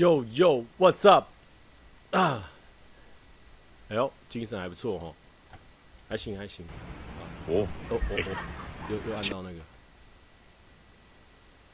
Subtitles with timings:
[0.00, 1.26] Yo Yo，What's up？
[2.12, 2.50] 啊，
[3.90, 5.14] 哎呦，精神还不错哈，
[6.08, 6.64] 还行还行。
[7.46, 8.36] 哦哦哦哦，
[8.88, 9.60] 又又按到那个，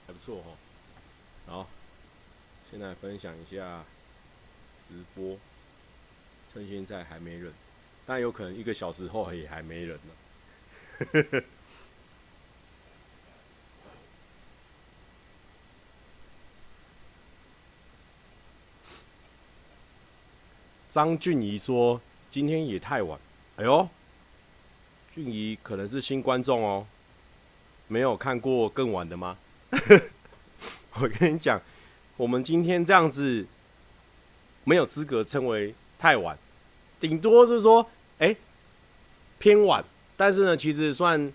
[0.08, 0.50] 还不错哈。
[1.46, 1.68] 好，
[2.68, 3.84] 现在分享一下
[4.88, 5.38] 直播，
[6.52, 7.52] 趁现在还没人，
[8.04, 11.42] 但有可能一个小时后也还没人呢。
[20.96, 22.00] 张俊怡说
[22.32, 23.20] ：“今天也太晚，
[23.56, 23.86] 哎呦，
[25.14, 26.86] 俊怡可能是新观众哦，
[27.86, 29.36] 没有看过更晚的吗？
[30.98, 31.60] 我跟你讲，
[32.16, 33.46] 我们今天这样子
[34.64, 36.38] 没有资格称为太晚，
[36.98, 37.86] 顶多是说，
[38.18, 38.34] 哎，
[39.38, 39.84] 偏晚，
[40.16, 41.30] 但是呢，其实算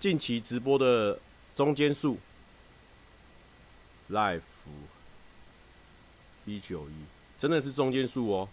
[0.00, 1.20] 近期直播的
[1.54, 2.18] 中间数
[4.10, 4.40] ，life
[6.44, 6.92] 一九一，
[7.38, 8.48] 真的是中间数哦。”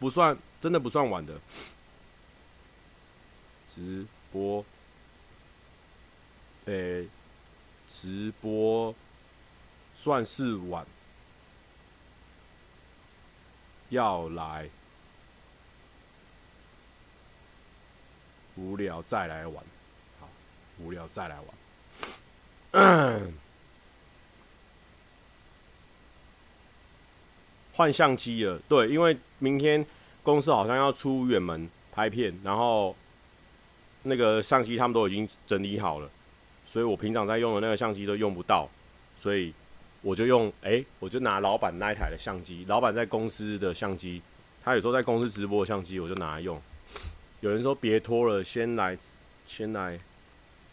[0.00, 1.38] 不算，真的不算晚的。
[3.72, 4.64] 直播，
[6.64, 7.06] 诶、
[7.86, 8.92] 直播
[9.94, 10.84] 算是晚。
[13.90, 14.68] 要来，
[18.56, 19.64] 无聊再来玩。
[20.20, 20.28] 好，
[20.78, 21.36] 无聊再来
[22.72, 23.32] 玩。
[27.74, 29.84] 换相机了，对，因为明天
[30.22, 32.94] 公司好像要出远门拍片，然后
[34.04, 36.08] 那个相机他们都已经整理好了，
[36.66, 38.68] 所以我平常在用的那个相机都用不到，
[39.18, 39.52] 所以
[40.02, 44.22] 我就用，哎、我就拿老板那一台的相机，老板在公司的相机，
[44.62, 46.60] 他有时候在公司直播的相机，我就拿来用。
[47.40, 48.96] 有人说别拖了，先来，
[49.46, 49.98] 先来，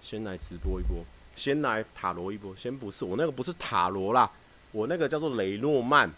[0.01, 1.03] 先来直播一波，
[1.35, 4.29] 先来塔罗一波，先不是，我那个不是塔罗啦，
[4.73, 6.11] 我那个叫做雷诺曼。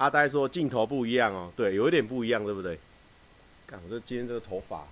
[0.00, 2.78] 阿呆说镜头不一样哦，对，有一点不一样，对不对？
[3.66, 4.86] 看我这今天这个头发，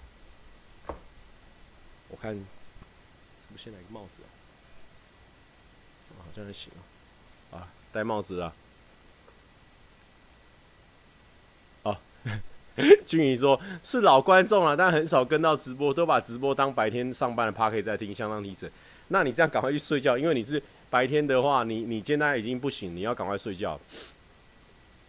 [2.08, 4.28] 我看，我先来个帽子啊？
[6.18, 6.70] 好像还行
[7.50, 8.52] 啊，啊，戴帽子啊。
[11.84, 11.96] 哦，
[13.06, 18.70] 俊怡说是老观众了，但很少跟到直播，都把直播当白天上班的 Podcast 在听，相当提神。
[19.08, 23.80] 那你这样赶快去睡觉，因为你是白天的话，你你现在已经不行，你要赶快睡觉。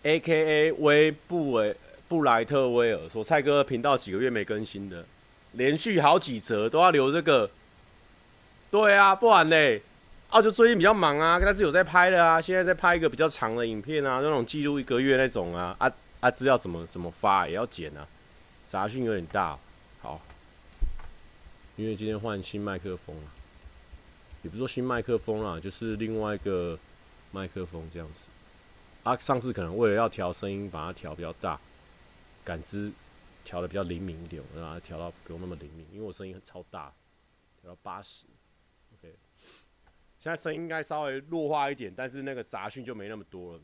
[0.04, 0.72] A.K.A.
[0.72, 1.76] 威布维
[2.08, 5.06] 布莱特威尔说：“蔡哥频道几个月没更新的，
[5.52, 7.52] 连续好几折都要留这个。
[8.72, 9.82] 对啊，不然嘞，
[10.30, 18.08] 啊，就最近比较忙啊，但是有在拍的啊，现在在拍一个比较长的影片啊，那种记录一个月那种啊，啊啊，资料怎么怎么发也要剪啊，
[18.68, 19.58] 杂讯有点大。
[20.02, 20.22] 好，
[21.76, 23.28] 因为今天换新麦克风了，
[24.44, 26.80] 也不是说新麦克风啦，就是另外一个
[27.32, 28.26] 麦克风这样子。”
[29.10, 31.60] 啊，上次可能为了要调声音，把它调比较大，
[32.46, 32.92] 感知
[33.44, 36.94] 调的比较灵敏一点，我让它调到不用那么灵敏，因为我声音超大，
[37.60, 38.26] 调到八十
[38.94, 39.16] ，OK。
[40.20, 43.60] 现在声音应该稍微弱化一点，但是那个杂讯就没那么多了。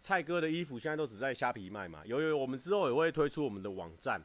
[0.00, 4.18] 蔡哥的衣服现在都只在虾皮卖嘛，有有，我们之后也会推出我们的网站，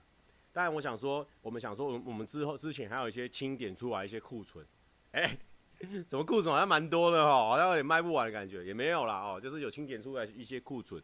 [0.53, 4.65] 但我想说，我们想说，我们之后之前还有一些清点出来一些库存，
[5.11, 5.37] 哎、
[6.07, 11.01] 怎么库存好像蛮多的哦，好像有点卖不完的感觉，也没有啦哦，就是有清点出来一些库存，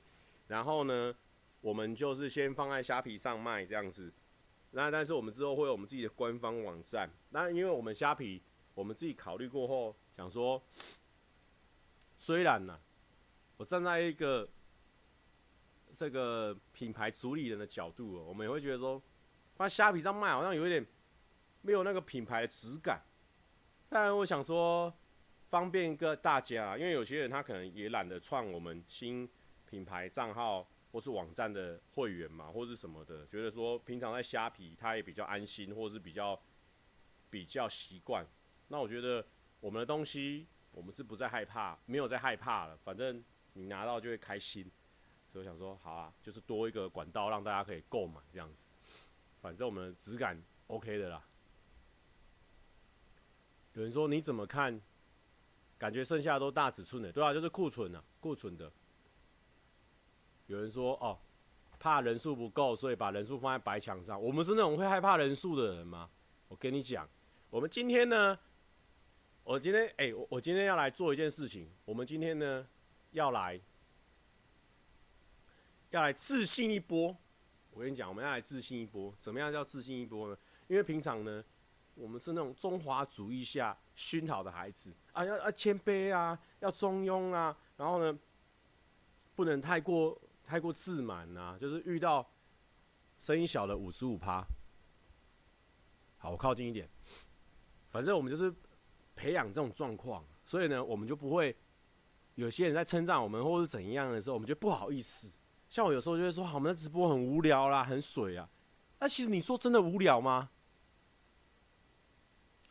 [0.48, 1.14] 然后呢，
[1.62, 4.12] 我们就是先放在虾皮上卖这样子，
[4.72, 8.42] 那但是我们之后会有我们自己的官方网站，那因为我们虾皮
[8.74, 10.60] 我们自己考虑过后，想说，
[12.18, 12.80] 虽然呢，
[13.58, 14.50] 我站在一个
[15.94, 19.00] 这个品牌主理人的角度哦，我们也会觉得说，
[19.56, 20.84] 放虾皮上卖好像有一点
[21.62, 23.04] 没有那个品牌的质感。
[23.94, 24.92] 但我想说，
[25.52, 29.30] 方便一个大家，因为有些人他可能也懒得创我们新
[29.70, 36.42] 品牌账号或是网站的会员嘛，或是什么的，觉得说平常在虾皮他也比较安心，或是比较
[37.30, 38.26] 比较习惯。
[38.70, 39.24] 那我觉得
[39.60, 43.24] 我们的东西，我们是不再害怕，没有再害怕了，反正
[43.54, 44.64] 你拿到就会开心。
[45.32, 48.66] 所以我想说，好啊，就是多一个管道让大家可以购买这样子，
[49.40, 51.24] 反正我们的质感 OK 的啦。
[53.74, 54.82] 有人说你怎么看？
[55.76, 58.72] 感觉剩下的都大尺寸的，对啊，就是库存啊，库存的。
[60.48, 61.20] 有人说哦，
[61.78, 64.22] 怕人数不够，所以把人数放在白墙上。
[64.22, 66.10] 我们是那种会害怕人数的人吗？
[66.48, 67.10] 我跟你讲，
[67.50, 68.40] 我们今天呢，
[69.44, 71.70] 我今天哎、我我今天要来做一件事情。
[71.84, 72.66] 我们今天呢，
[73.12, 73.60] 要来
[75.90, 77.14] 要来自信一波。
[77.72, 79.14] 我跟你讲，我们要来自信一波。
[79.20, 80.38] 怎么样叫自信一波呢？
[80.68, 81.44] 因为平常呢。
[81.96, 88.18] 我们是那种中华主义下熏陶的孩子啊，要要谦卑啊，要中庸啊，然后呢，
[89.36, 92.28] 不能太过太过自满呐、啊，就是遇到
[93.20, 94.44] 声音小的五十五趴。
[96.18, 96.90] 好，我靠近一点。
[97.90, 98.54] 反正我们就是
[99.16, 101.56] 培养这种状况，所以呢，我们就不会
[102.36, 105.32] 有些人在称赞我们或是怎样的时候，我们就不好意思。
[105.70, 108.50] 像我有时候就会说，好，我们的直播很无聊啦，很水啊。
[109.00, 110.50] 那其实你说真的无聊吗？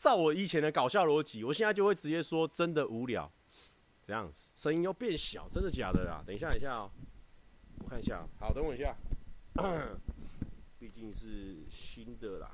[0.02, 3.30] 照我以前的搞笑逻辑，我现在就会直接说真的无聊。
[4.04, 4.28] 怎样？
[4.56, 6.24] 声音又变小，真的假的啦？
[6.26, 6.90] 等一下，等一下哦、
[7.78, 8.26] 我看一下。
[8.40, 8.96] 好，等我一下。
[10.80, 12.50] 毕竟是新的啦。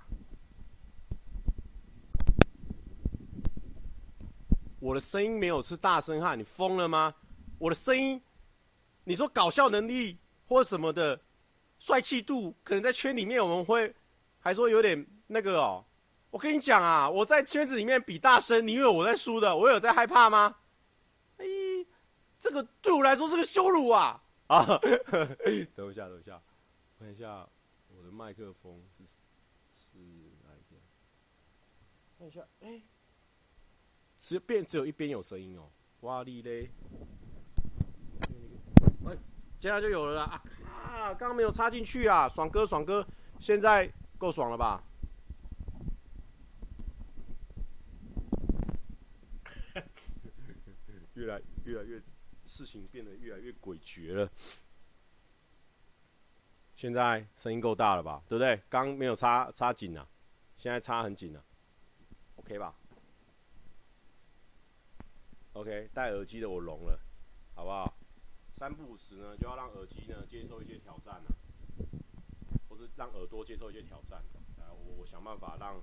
[4.78, 7.14] 我的声音没有是大声汉，你疯了吗？
[7.58, 8.22] 我的声音，
[9.04, 11.18] 你说搞笑能力或什么的，
[11.78, 13.96] 帅气度，可能在圈里面我们会
[14.38, 15.82] 还说有点那个哦。
[16.30, 19.56] 我跟你讲啊，我在圈子里面比大声，你以为我在输的？
[19.56, 20.56] 我有在害怕吗？
[21.38, 21.44] 哎，
[22.38, 24.22] 这个对我来说是个羞辱啊！
[24.48, 24.64] 啊，
[25.74, 26.40] 等一下，等一下，
[26.98, 27.48] 看一下
[27.88, 29.04] 我的麦克风是
[29.74, 29.98] 是
[30.44, 30.80] 哪一边？
[32.18, 32.82] 看一下，哎。
[34.20, 35.70] 只变只有一边有声音哦，
[36.00, 36.68] 哇哩嘞！
[39.06, 39.16] 哎，
[39.58, 40.42] 接下来就有了啦！
[40.66, 43.06] 啊，刚刚没有插进去啊，爽哥爽哥，
[43.38, 44.82] 现在够爽了吧？
[51.18, 52.00] 越来越来越，
[52.46, 54.30] 事情变得越来越诡谲了。
[56.76, 58.22] 现在声音够大了吧？
[58.28, 58.62] 对不对？
[58.68, 60.06] 刚没有插插紧啊，
[60.56, 61.44] 现在插很紧了
[62.36, 62.72] ，OK 吧
[65.54, 67.00] ？OK，戴耳机的我聋了，
[67.56, 67.92] 好不好？
[68.54, 71.28] 三不五时呢，就要让耳机呢接受一些挑战啊，
[72.68, 74.22] 或是让耳朵接受一些挑战。
[74.58, 75.82] 来，我我想办法让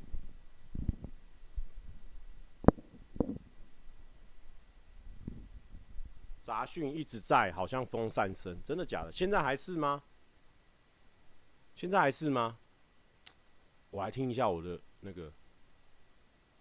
[6.46, 9.12] 杂讯一直在，好像风扇声，真的假的？
[9.12, 10.04] 现在还是吗？
[11.74, 12.60] 现在还是吗？
[13.90, 15.34] 我来听一下我的那个，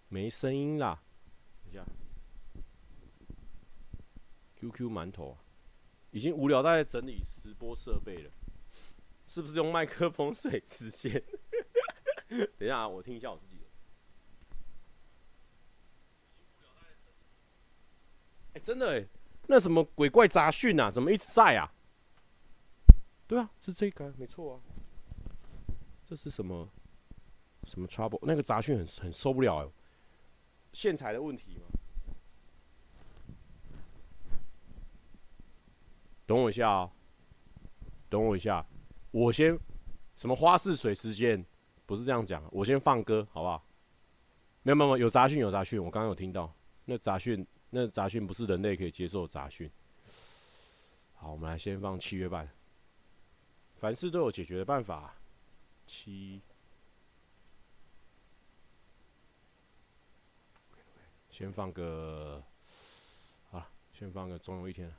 [0.08, 1.02] 没声音啦，
[1.64, 1.84] 等一下。
[4.56, 5.36] QQ 馒头，
[6.12, 8.30] 已经无聊在整理直播设备了，
[9.26, 11.22] 是不是用麦克风水时间？
[12.56, 13.64] 等一下，我听一下我自己的。
[18.54, 19.06] 哎，真的哎，
[19.46, 21.72] 那什么鬼怪杂讯啊，怎么一直在啊？
[23.26, 24.60] 对啊，是这个没错啊。
[26.06, 26.68] 这是什么？
[27.64, 28.18] 什么 trouble？
[28.22, 29.68] 那个杂讯很很受不了哎，
[30.74, 31.62] 线材的问题吗？
[36.26, 36.92] 等我一下啊，
[38.10, 38.66] 等我一下，
[39.10, 39.58] 我先
[40.16, 41.42] 什么花式水时间，
[41.86, 43.66] 不是这样讲，我先放歌，好不好？
[44.62, 46.54] 没有没有没有，有杂讯有杂讯，我刚刚有听到，
[46.84, 49.68] 那杂讯那杂讯不是人类可以接受的杂讯。
[51.16, 52.48] 好，我们来先放七月半，
[53.80, 55.12] 凡事都有解决的办法。
[55.84, 56.40] 七，
[61.30, 62.40] 先放个，
[63.50, 64.94] 好了，先放个总有一天。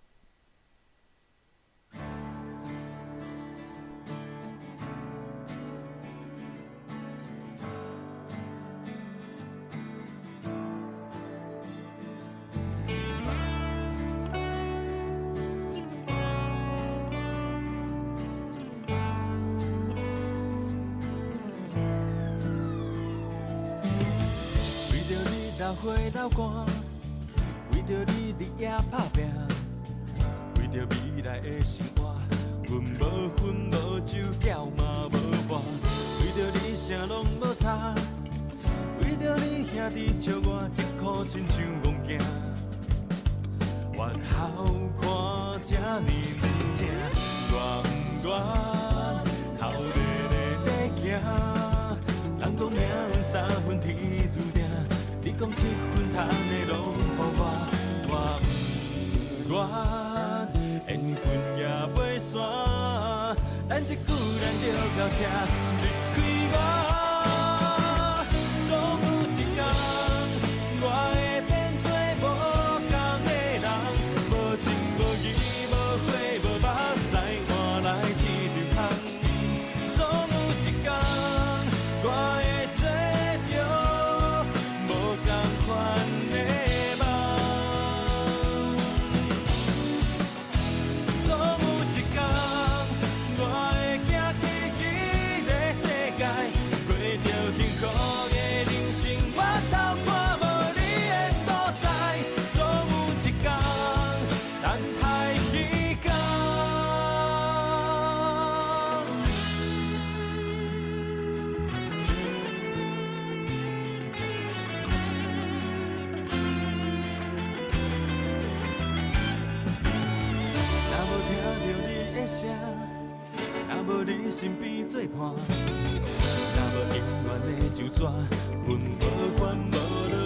[127.89, 129.01] 纸，阮无
[129.37, 129.75] 烦无恼，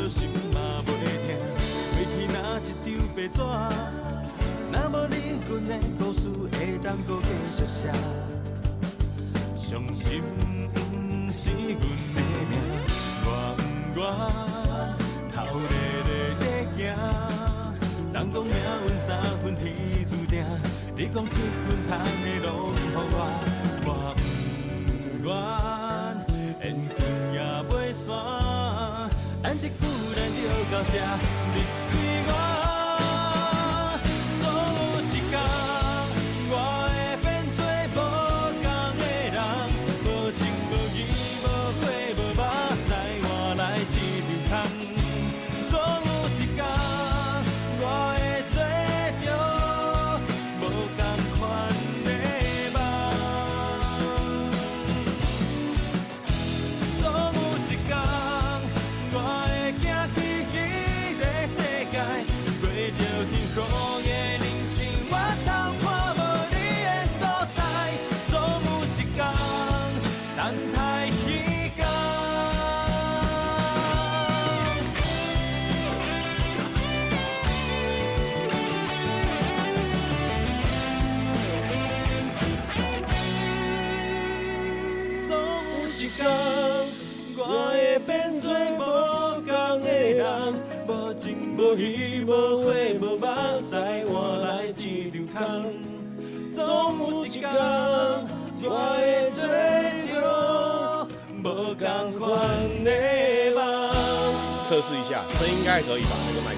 [0.08, 0.18] 心
[0.54, 0.88] 嘛袂
[1.26, 1.28] 痛。
[1.94, 3.38] 过去那一张白纸，
[4.72, 5.14] 若无你，
[5.48, 6.22] 阮的故事
[6.54, 7.80] 会当阁继续写。
[9.56, 10.24] 伤心
[10.74, 10.78] 不
[11.32, 11.84] 是阮的
[12.50, 12.54] 命，
[13.26, 13.28] 我
[13.94, 14.02] 不愿
[15.32, 15.62] 头日
[16.08, 16.44] 日的
[16.76, 16.80] 行，
[18.14, 19.08] 人讲命运三
[19.44, 19.62] 分天
[20.10, 20.34] 注定。
[20.98, 22.98] 你讲七分烫的拢予我，
[23.86, 25.30] 我不愿
[30.72, 32.59] 咱就到这。
[91.70, 93.26] 无依无悔无目
[93.62, 93.76] 屎，
[94.08, 95.72] 换来一场空。
[96.52, 96.66] 总
[97.12, 97.44] 有一天，
[98.64, 98.66] 我
[98.98, 99.40] 会追
[100.08, 100.10] 求
[101.38, 101.46] 无
[101.76, 101.86] 同
[102.18, 102.20] 款
[102.84, 102.90] 的
[103.54, 103.58] 梦。
[104.68, 106.10] 测试一下，这应该可以吧？
[106.28, 106.56] 这个麦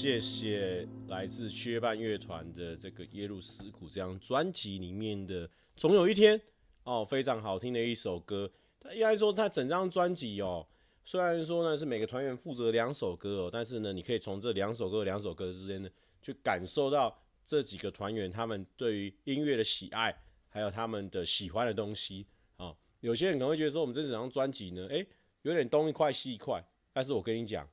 [0.00, 6.40] 谢谢来自薛半乐团的这个《耶路斯苦》这张专辑里面的“总有一天”
[6.86, 8.48] 哦，非常好听的一首歌。
[8.78, 10.64] 他应该说，他整张专辑哦，
[11.04, 15.90] 虽然说呢是每个团员负责两首歌哦，但是呢，你可以从这两首歌、两首歌之间呢，
[16.22, 20.16] 去感受到这几个团员他们对于音乐的喜爱，
[20.48, 22.24] 还有他们的喜欢的东西
[22.56, 22.76] 啊、哦。
[23.00, 25.04] 有些人可能会觉得说，我们这整张专辑呢，诶，
[25.42, 27.68] 有点东一块西一块，但是我跟你讲，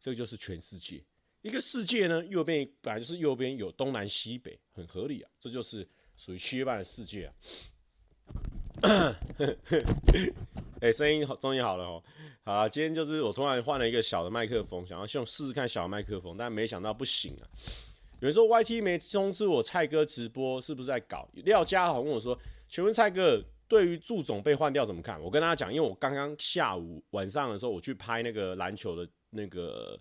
[0.00, 1.00] 这就是全世界。
[1.44, 5.30] 一个世界呢，右边本来就是右边有东南西北，很合理啊。
[5.38, 5.86] 这就是
[6.16, 7.34] 属于七月半的世界啊。
[10.80, 12.02] 哎、声音，终于好了哦。
[12.44, 17.44] 好，今天就是我突然换了一个小的麦克风，想要用试试看小的麦克风，但没想到不行啊。
[18.20, 21.28] 有人说 YT 没通知我蔡哥直播是不是在搞？
[21.34, 22.38] 廖家豪问我说
[22.70, 30.00] ：“请问蔡哥，对于祝总被换掉怎么看？”我跟大家讲，因为我刚刚下午晚上的时候，我去拍那个篮球的那个。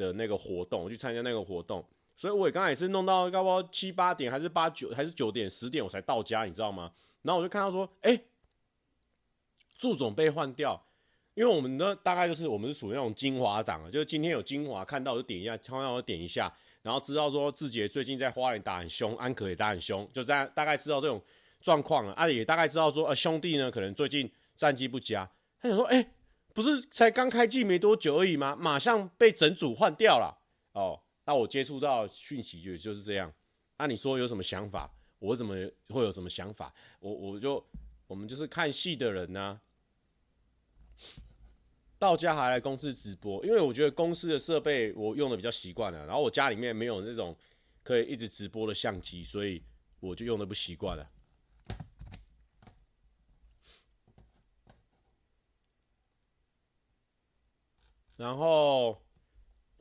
[0.00, 1.84] 的那个活动，我去参加那个活动，
[2.16, 6.90] 所以我也刚才也是弄到差不多七八点，还是八九，还是九点十点我才到家，你知道吗？
[7.22, 8.18] 然后我就看到说，哎、
[9.78, 10.82] 祝总被换掉，
[11.34, 16.50] 因为我们呢大概就是我们是属于那种精华党啊，就是今天有精华看到我就点一下，看到我就点一下，
[16.82, 21.22] 然后知道说志杰最近在花莲打很凶，安可也打很凶，就这样大概知道这种
[21.60, 25.30] 状况了，啊也大概知道说，呃兄弟呢可能最近战绩不佳，
[25.60, 26.06] 他想说，哎、
[26.54, 28.56] 不是才刚开季没多久而已吗？
[28.56, 30.36] 马上被整组换掉了
[30.72, 31.00] 哦。
[31.24, 33.32] 那我接触到讯息就就是这样。
[33.78, 34.90] 那、你说有什么想法？
[35.18, 35.54] 我怎么
[35.88, 36.72] 会有什么想法？
[36.98, 37.64] 我我就
[38.06, 39.60] 我们就是看戏的人呢、
[41.98, 46.06] 到家还来公司直播，因为我觉得公司的设备我用的比较习惯了。
[46.06, 47.36] 然后我家里面没有那种
[47.82, 49.62] 可以一直直播的相机，所以
[50.00, 51.08] 我就用的不习惯了。
[58.20, 59.00] 然后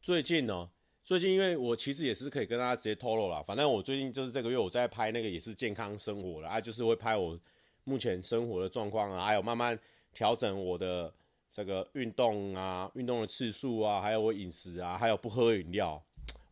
[0.01, 0.69] 最近呢，
[1.03, 7.37] 最近因为我其实也是可以跟大家直接透露了，反正我最近就是这个月我在拍那个也是健康生活了啊，就是会拍我
[7.83, 9.77] 目前生活的状况啊，还有慢慢
[10.13, 11.13] 调整我的
[11.51, 16.01] 这个运动啊，运动的次数啊，还有我饮食啊，还有不喝饮料。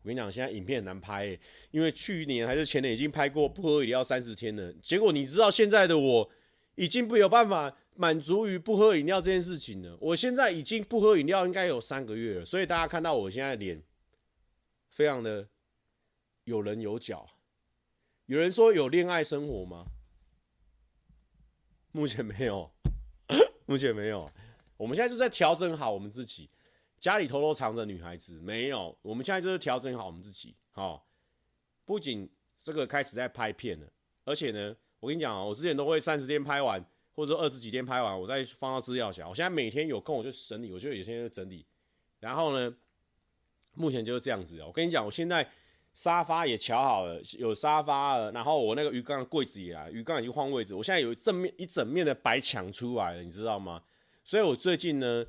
[0.01, 1.39] 我跟你讲，现在影片很难拍，
[1.71, 6.29] 因为去年还是前年已经拍过不喝饮料三十天了，结果你知道现在的我
[6.75, 7.73] 已经没有办法。
[7.97, 13.81] 满足于不喝饮料这件事情呢，我现在已经不喝饮料应该有三个月了，所以大家看到我现在脸
[14.89, 15.47] 非常的
[16.43, 17.27] 有棱有角。
[18.27, 19.85] 有人说有恋爱生活吗？
[21.91, 22.71] 目前没有，
[23.65, 24.29] 目前没有。
[24.75, 26.49] 我们现在就在调整好我们自己，
[26.99, 28.95] 家里偷偷藏着女孩子没有。
[29.01, 31.07] 我们现在就是调整好我们自己，好。
[31.83, 32.29] 不仅
[32.63, 33.87] 这个开始在拍片了，
[34.25, 36.85] 而且呢，我跟你讲啊，我之前都会三十天拍完，
[37.17, 39.27] 或者说二十几天拍完，我再放到资料夹。
[39.27, 41.65] 我现在每天有空我就整理，我就有些就整理。
[42.21, 42.73] 然后呢，
[43.73, 44.61] 目前就是这样子。
[44.63, 45.49] 我跟你讲，我现在。
[45.97, 53.81] 沙发也乔好了，有沙发了，然后我那个鱼缸柜子也来，鱼缸已经换位置，我现在有正面一整面的白墙出来了，你知道吗？
[54.23, 55.25] 所以我最近呢，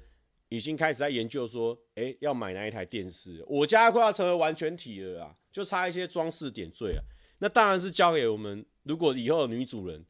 [0.50, 3.42] 已经开始在研究说，哎、要买哪一台电视？
[3.48, 7.04] 我家快要成为完全体了啊，就差一些装饰点缀了。
[7.38, 10.04] 那当然是交给我们，如果以后的女主人，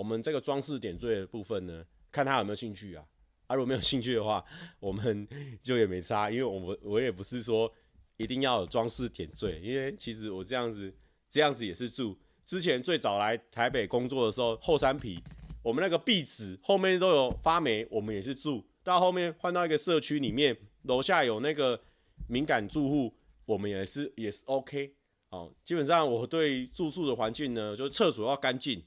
[0.00, 3.04] 我们这个装饰点缀的部分呢，看他有没有兴趣啊。
[3.48, 4.42] 啊，如果没有兴趣的话，
[4.78, 5.28] 我们
[5.62, 7.70] 就也没差，因为我我也不是说。
[8.16, 10.92] 一定要有装饰点缀，因为其实我这样子，
[11.30, 12.14] 这样子也是住。
[12.44, 15.18] 之前最早来台北工作的时候，后山皮，
[15.62, 18.62] 我们那个壁纸后面都有发霉，我们也是住。
[18.84, 21.80] 到后面换到一个社区里面，楼下有那个
[22.28, 23.14] 敏感住户，
[23.46, 24.92] 我们也是也是 OK。
[25.30, 28.84] 哦，基本上我对住宿的环境呢，就是厕所要干净，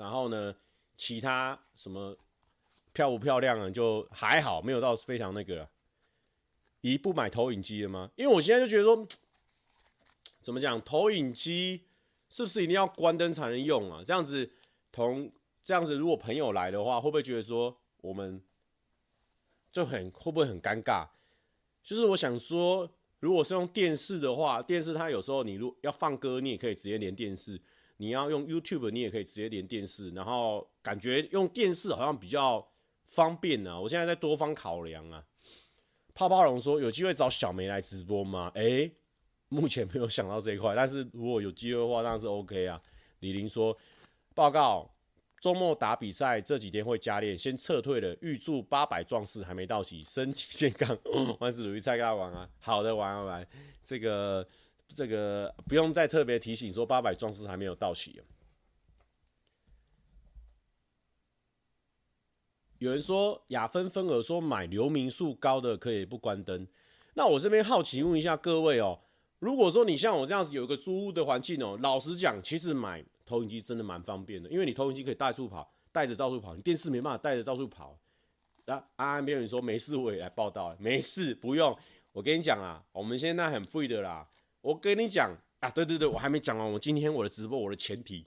[0.00, 0.56] 然后呢，
[0.96, 2.16] 其他什么
[2.94, 5.68] 漂不漂亮啊，就还好，没有到非常那个。
[6.80, 8.10] 一不买投影机了吗？
[8.16, 9.06] 因为我现在就觉得说，
[10.40, 11.82] 怎么讲，投影机
[12.30, 14.02] 是不是一定要关灯才能用啊？
[14.02, 14.50] 这样子
[14.90, 15.30] 同
[15.62, 18.42] 这样子，如果朋友来的话，会不会觉得说我们
[19.70, 21.06] 就很会不会很尴尬？
[21.82, 27.58] 就是我想说，如果是用电视的话，电视它有时候你如要放歌，你也可以直接连电视；
[28.00, 30.08] 你要用 YouTube，你也可以直接连电视。
[30.12, 32.66] 然后感觉用电视好像比较
[33.04, 33.78] 方便、啊。
[33.78, 35.22] 我现在在多方考量啊。
[36.14, 38.90] 泡泡龙说：“有机会找小梅来直播吗？”哎、
[39.50, 42.80] 目前没有想到这一块，但是如果有机会的话，当然是 OK 啊。
[43.18, 43.76] 李玲说
[44.34, 44.90] ：“报告，
[45.38, 48.16] 周末打比赛，这几天会加练，先撤退了。
[48.22, 50.98] 预祝八百壮士还没到齐，身体健康，
[51.38, 52.48] 万事如意，蔡跟他玩啊。
[52.60, 53.48] 好的，玩玩玩，
[53.84, 54.46] 这个
[54.94, 58.20] 这个不用再特别提醒说八百壮士还没有到齐。”
[62.78, 66.66] 有人说雅芬芬儿说买流明数高的可以不关灯，
[67.12, 68.98] 那我这边好奇问一下各位哦，
[69.38, 77.98] 如果说你像我这样子有一个租屋的环境哦，老实讲，其实买投影机真的蛮方便的，因为你投影机可以带处跑，带着到处跑，你电视没办法带着到处跑。
[78.64, 81.76] 那安安边人说没事，我也来报道，没事不用。
[82.12, 84.26] 我跟你讲啊，我们现在很 free 的啦。
[84.62, 88.26] 我跟你讲啊，对对对，我还没讲完，我今天我的直播我的前提，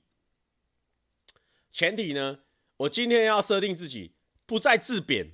[1.72, 2.39] 前提呢，
[2.78, 4.12] 我今天要设定自己。
[4.46, 5.32] 不再自贬，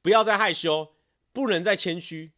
[0.00, 0.94] 不要再害羞，
[1.30, 2.32] 不能再谦虚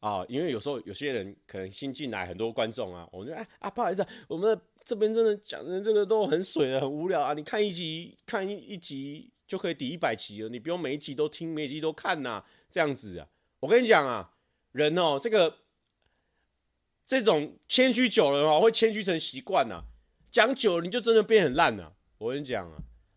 [0.00, 0.24] 啊！
[0.26, 7.34] 因为有时候有些人可能新进来，很多观众啊，我就哎啊，不好意思，我们这边真的讲的这个都很水的，很无聊啊！
[7.34, 13.28] 你看一集，看一一集就可以抵一百集了，你不用每一集都听，每一集都看呐，这样子啊！
[13.60, 14.34] 我跟你讲啊，
[14.72, 15.54] 人哦，这个
[17.08, 19.82] 这种谦虚久了哦，会谦虚成习惯呐，
[20.30, 21.96] 讲久了你就真的变很烂了。
[22.18, 22.76] 我跟你讲啊，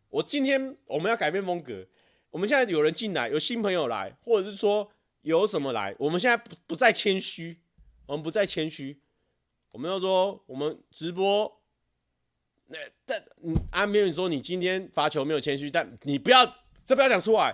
[0.09, 1.85] 我今天我们要改变风格。
[2.29, 4.89] 我们现在有人进来，有新朋友来，或者是说
[5.23, 7.59] 有什么来，我们现在不不再谦虚，
[8.05, 9.01] 我们不再谦虚，
[9.73, 11.61] 我们要说我们直播，
[12.67, 16.45] 那但嗯，阿明你说你今天罚球没有谦虚，但你不要
[16.85, 17.49] 这不要讲出来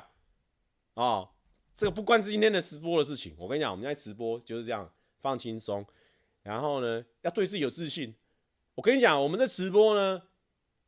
[0.93, 1.29] 啊、哦，
[1.75, 3.33] 这个不关今天的直播的事情。
[3.39, 4.87] 我跟你讲，我们在直播就是这样
[5.19, 5.83] 放轻松，
[6.47, 8.15] 然后呢要对自己有自信。
[8.75, 10.21] 我跟你讲，我们的直播呢，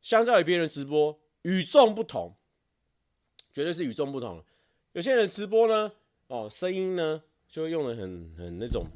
[0.00, 2.34] 相较于别人直播与众不同。
[3.52, 4.42] 绝对是与众不同。
[4.92, 5.92] 有些人直播呢，
[6.28, 8.86] 哦，声音呢就会用的很很那种，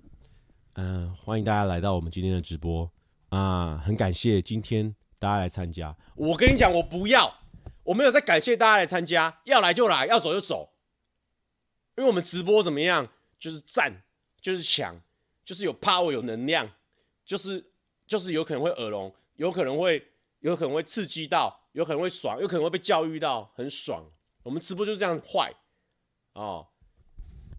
[0.74, 2.90] 嗯、欢迎大家来到我们今天的直播
[3.28, 5.94] 啊，很感谢今天大家来参加。
[6.14, 7.36] 我跟你讲，我不要，
[7.82, 10.72] 我没有在感谢大家来参加，要来就来，要走就走。
[11.96, 14.02] 因为我们直播怎么样，就是赞，
[14.40, 15.00] 就是强，
[15.44, 16.68] 就是有 power，有能量，
[17.24, 17.72] 就是
[18.06, 20.06] 就是有可能会耳聋，有可能会
[20.40, 24.04] 有可能会刺激到，有可能会爽，有可能会被教育到，很爽。
[24.42, 25.54] 我们直播就这样坏
[26.34, 26.66] 哦，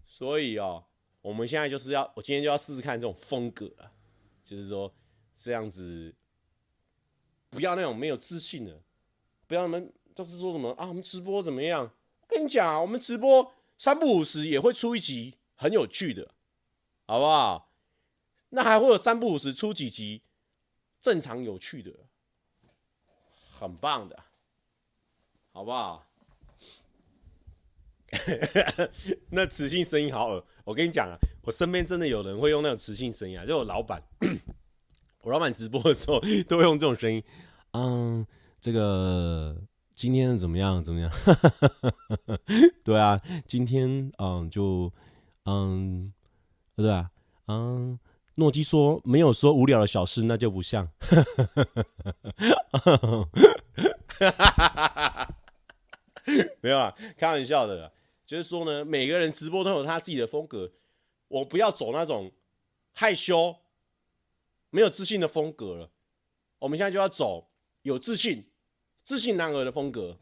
[0.06, 0.84] 所以哦，
[1.20, 3.90] 我们现在就是要，我今天就要试试看这种风格了，
[4.44, 4.92] 就是说
[5.36, 6.14] 这样子，
[7.50, 8.80] 不要那种没有自信的，
[9.46, 11.90] 不要他们就是说什么啊，我们直播怎么样？
[12.20, 16.32] 我跟你讲，我们直播三不五时也会出一集很有趣的，
[17.06, 17.65] 好不好？
[18.50, 20.22] 那还会有三不五时出几集
[21.00, 21.92] 正常有趣的，
[23.58, 24.18] 很棒的，
[25.52, 26.06] 好不好？
[29.30, 34.02] 那磁性声音好耳，我跟你讲啊，我身边真的有人会用那种磁性声音啊，就我老板，
[35.22, 37.22] 我老板直播的时候 都会用这种声音，
[37.72, 38.26] 嗯，
[38.60, 39.60] 这个
[39.94, 40.82] 今天怎么样？
[40.82, 41.10] 怎么样？
[42.84, 44.92] 对啊，今天嗯，就
[45.44, 46.12] 嗯，
[46.76, 47.10] 对啊，
[47.48, 47.98] 嗯，
[48.36, 50.88] 诺基说没有说无聊的小事，那就不像。
[56.60, 57.92] 没有啊，开玩笑的，
[58.24, 60.72] 就是说呢，每个人直播都有他自己的风格，
[61.28, 62.32] 我不要走那种
[62.92, 63.56] 害羞、
[64.70, 65.90] 没有自信的风格了。
[66.58, 67.48] 我们现在就要走
[67.82, 68.44] 有自信。
[69.04, 70.18] 自信男儿的风格。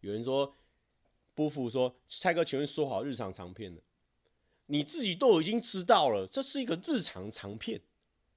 [0.00, 0.56] 有人说
[1.34, 3.82] 不服，说蔡哥，请问说好日常长片的，
[4.70, 7.80] 你自己都已经知道了，这是一个日常长片。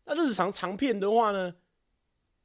[0.05, 1.55] 那日常长片的话呢，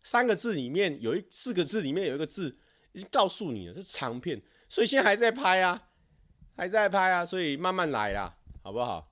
[0.02, 2.58] 三个字里面有一四个字里面有一个字
[2.92, 5.88] 已经告诉你了，是长片，所以现在还在拍啊，
[6.54, 9.10] 还在拍啊，所以慢慢来啦，好不好？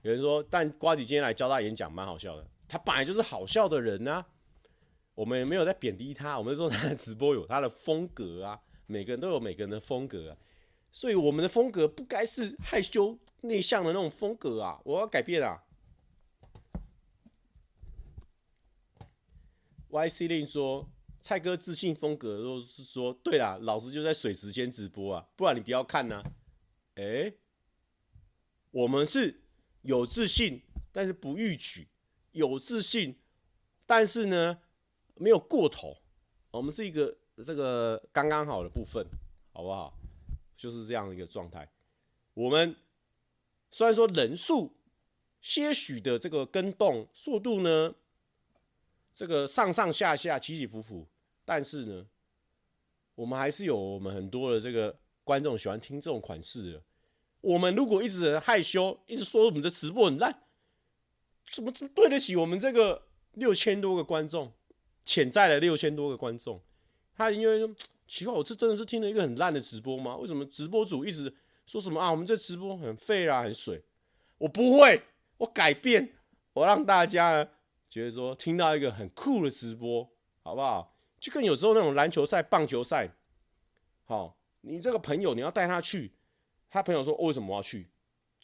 [0.00, 4.24] 有人说，但瓜子今天来教大演讲蛮好笑的，他本来就是好笑的人啊。
[5.14, 10.36] 我们也没有在贬低他，我们说他的直播有他的风格啊，每个人都有每个人的风格啊，
[10.90, 15.62] 所以我们的风格不该是害羞内向的那种风格啊，我要改变啊。
[19.90, 20.88] YC 令说
[21.20, 26.22] 蔡哥自信风格都是说对啦，老子就在水时间直播啊，不然你不要看呢。
[26.94, 27.32] 哎，
[28.70, 29.42] 我们是
[29.82, 31.88] 有自信，但是不逾矩，
[32.32, 33.20] 有自信，
[33.86, 34.58] 但是呢。
[35.14, 35.98] 没有过头，
[36.50, 39.06] 我们是一个这个刚刚好的部分，
[39.52, 39.96] 好不好？
[40.56, 41.70] 就是这样一个状态。
[42.34, 42.74] 我们
[43.72, 44.72] 虽然说人数
[45.40, 47.92] 些许的这个跟动速度呢，
[49.12, 51.04] 这个上上下下起起伏伏，
[51.44, 52.06] 但是呢，
[53.16, 56.82] 我们还是有我们很多的这个观众喜欢听这种款式的。
[57.40, 60.42] 我们如果一直害羞，一直说我们的直播很烂，
[61.50, 64.52] 怎么怎么对得起我们这个六千多个观众？
[65.04, 66.62] 潜在的六千多个观众，
[67.16, 67.74] 他因为
[68.06, 70.16] 奇怪，我这真的是听了一个很烂的直播吗？
[70.16, 71.34] 为什么直播主一直
[71.66, 72.10] 说什么啊？
[72.10, 73.82] 我们这直播很废啦，很水。
[74.38, 75.02] 我不会，
[75.38, 76.14] 我改变，
[76.52, 77.48] 我让大家呢
[77.88, 80.10] 觉得说听到一个很酷的直播，
[80.42, 80.96] 好不好？
[81.20, 83.08] 就跟有时候那种篮球赛、棒球赛，
[84.04, 86.12] 好，你这个朋友你要带他去，
[86.68, 87.88] 他朋友说，哦，为什么我要去？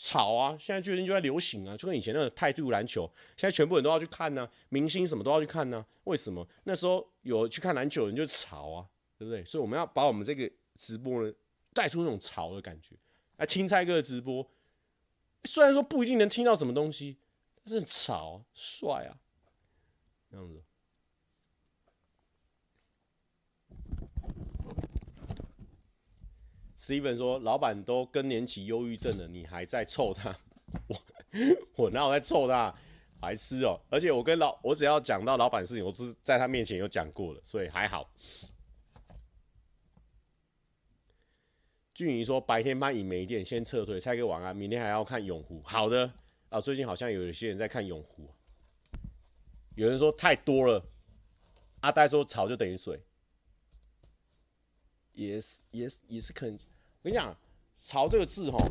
[0.00, 0.56] 吵啊！
[0.60, 6.46] 现在最近就在流行啊，就跟以前那个态度篮球，现在全部人都要去看呢、明星什么都要去看呢、为什么？
[6.62, 8.86] 那时候有去看篮球人就吵啊，
[9.18, 9.44] 对不对？
[9.44, 11.34] 所以我们要把我们这个直播呢
[11.74, 12.94] 带出那种潮的感觉。
[13.38, 14.48] 来听蔡哥的直播，
[15.44, 17.16] 虽然说不一定能听到什么东西，
[17.64, 19.18] 但是很潮帅啊，
[20.30, 20.62] 这样子。
[26.76, 30.36] Steven 说：“老板都更年期忧郁症了，你还在臭他？
[30.88, 30.96] 我
[31.76, 32.74] 我哪有在臭他？
[33.20, 33.78] 白痴哦！
[33.90, 38.10] 而且我跟老我只要讲到老板事情，我是在他面前有讲过了，所以还好。”
[41.98, 45.60] 俊怡说：“白天班已没电，先撤退。”拆个晚安，明天还要看永湖。
[45.64, 46.08] 好的
[46.48, 48.30] 啊，最近好像有一些人在看永湖。
[49.74, 50.80] 有人说太多了，
[51.80, 53.02] 阿呆说潮就等于水，
[55.12, 56.54] 也是也是也是可能。
[56.54, 56.60] 我
[57.02, 57.36] 跟你讲，
[57.78, 58.64] 潮这个字哈，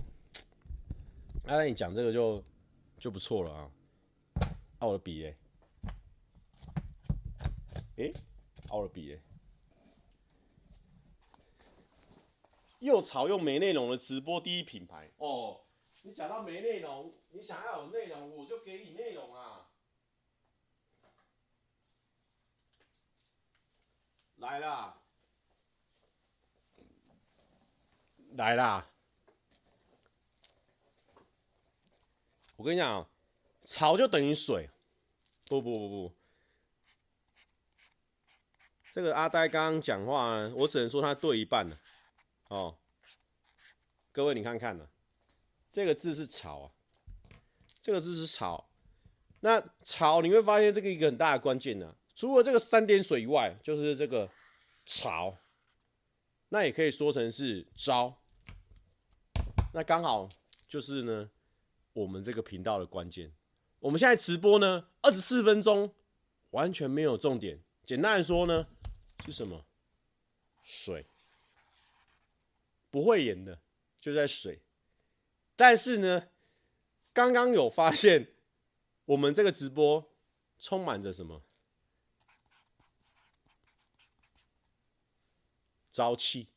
[1.48, 2.42] 阿呆你讲这个就
[2.98, 3.70] 就不错了啊。
[4.80, 5.36] 啊，我的笔哎，
[7.98, 8.14] 哎，
[8.70, 9.20] 我的笔哎，
[12.80, 15.62] 又潮又没内容的直播第一品牌哦。
[16.04, 19.70] 你讲到没内容，你想要有内容，我就给你内容啊。
[24.38, 25.02] 来啦。
[28.36, 28.88] 来啦！
[32.56, 33.10] 我跟你讲，
[33.66, 34.70] 潮就等于水。
[35.46, 36.14] 不不不不，
[38.94, 41.80] 这个阿呆刚刚讲话，我只能说他对一半了。
[42.50, 42.78] 哦，
[44.12, 44.88] 各位你看看呢，
[45.72, 46.72] 这个字是潮啊，
[47.82, 48.70] 这个字是潮。
[49.42, 54.30] 那潮你会发现这个一个很大的关键呢，除了这个三点水以外，就是这个
[54.86, 55.38] 潮，
[56.50, 58.18] 那也可以说成是招。
[59.74, 60.28] 那刚好
[60.68, 61.30] 就是呢，
[61.94, 63.32] 我们这个频道的关键。
[63.80, 65.94] 我们现在直播呢，二十四分钟，
[66.50, 67.62] 完全没有重点。
[67.86, 68.68] 简单来说呢，
[69.26, 69.64] 是什么？
[70.64, 71.06] 水，
[72.98, 73.60] 不会演的，
[74.02, 74.60] 就在水。
[75.56, 76.30] 但是呢，
[77.14, 78.34] 刚刚有发现，
[79.06, 80.12] 我们这个直播
[80.58, 81.44] 充满着什么？
[85.92, 86.48] 朝气。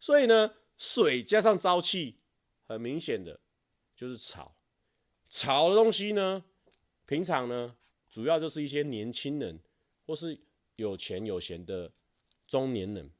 [0.00, 0.54] 所以呢。
[0.78, 2.18] 水加上朝气，
[2.66, 3.40] 很明显的，
[3.96, 4.54] 就是潮。
[5.30, 6.44] 潮的东西呢，
[7.06, 7.74] 平常呢，
[8.10, 9.58] 主要就是一些年轻人
[10.04, 10.38] 或是
[10.74, 11.90] 有钱有闲的
[12.46, 13.10] 中年人，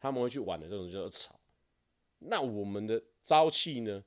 [0.00, 1.38] 他们会去玩的这种叫做潮。
[2.26, 4.02] 那我们的朝气呢，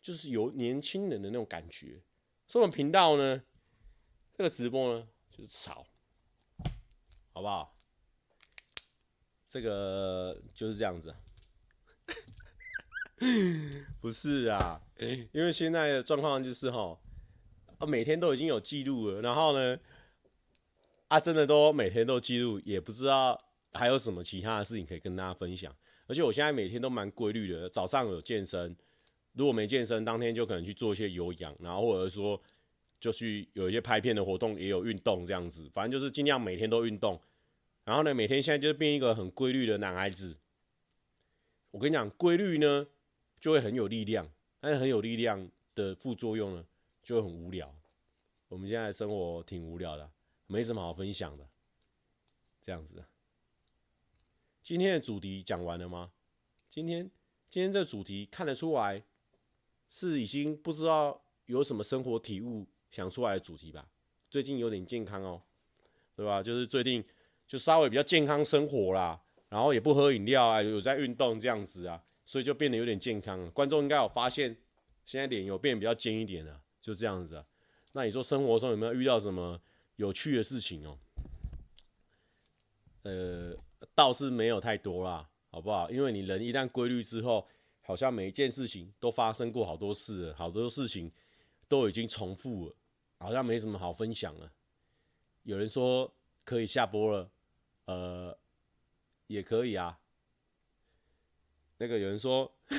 [0.00, 2.02] 就是有年轻人的那种感觉。
[2.46, 3.42] 所以我们频道呢，
[4.34, 5.86] 这个直播呢，就是潮，
[7.32, 7.76] 好不好？
[9.48, 11.14] 这个就是这样子。
[14.00, 14.80] 不是啊，
[15.32, 16.98] 因为现在的状况就是哈，
[17.78, 19.78] 啊，每天都已经有记录了，然后呢，
[21.08, 25.74] 啊，真的都每天都记录，也不知道还有什么其他的事情可以跟大家分享。
[26.06, 28.74] 而且我现在每天都蛮规律的，早上有健身，
[29.32, 32.40] 如果没健身，当天就可能去做一些有氧，然后或者说
[32.98, 37.20] 就去有一些拍片的活动，也有运动这样子，反正就是尽量每天都运动。
[37.84, 40.36] 然后呢，每天现在就是变一个很规律的男孩子。
[41.70, 42.86] 我跟你讲，规律呢。
[43.38, 46.64] 就会很有力量，但是很有力量的副作用呢，
[47.02, 47.72] 就会很无聊。
[48.48, 50.10] 我们现在生活挺无聊的，
[50.46, 51.46] 没什么好分享的。
[52.64, 53.04] 这样子，
[54.66, 56.10] 今天的主题讲完了吗？
[56.68, 57.08] 今天
[57.48, 59.00] 今天这主题看得出来
[59.88, 63.88] 是已经不知道有什么生活体悟想出来的主题吧？
[64.28, 65.40] 最近有点健康哦，
[66.16, 66.42] 对吧？
[66.42, 67.04] 就是最近
[67.46, 72.02] 就稍微比较健康生活啦，然后也不喝饮料啊，有在运动这样子啊。
[72.24, 74.56] 所以就变得有点健康了，观众应该有发现，
[75.04, 77.46] 现在脸有变得比较尖一点了，就这样子啊。
[77.92, 79.60] 那你说生活中有没有遇到什么
[79.94, 80.98] 有趣的事情哦？
[83.04, 83.56] 呃，
[83.96, 85.90] 倒是没有太多啦，好不好？
[85.90, 87.48] 因为你人一旦规律之后，
[87.80, 91.10] 好像每一件事情都发生过好多事，好多事情
[91.66, 92.74] 都已经重复了，
[93.18, 94.52] 好像没什么好分享了。
[95.44, 97.30] 有人说可以下播了，
[97.86, 98.38] 呃，
[99.28, 99.98] 也可以啊。
[101.78, 102.52] 那个有人说，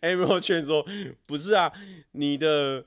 [0.00, 0.86] Emerald 劝说
[1.26, 1.70] 不是啊，
[2.12, 2.86] 你的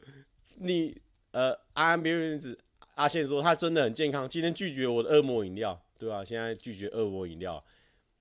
[0.56, 1.00] 你
[1.32, 2.58] 呃，阿安别人子
[2.98, 6.26] 阿宪说他真的很健康，今天拒绝我的恶魔饮料，对吧、啊？
[6.26, 7.64] 现在拒绝恶魔饮料。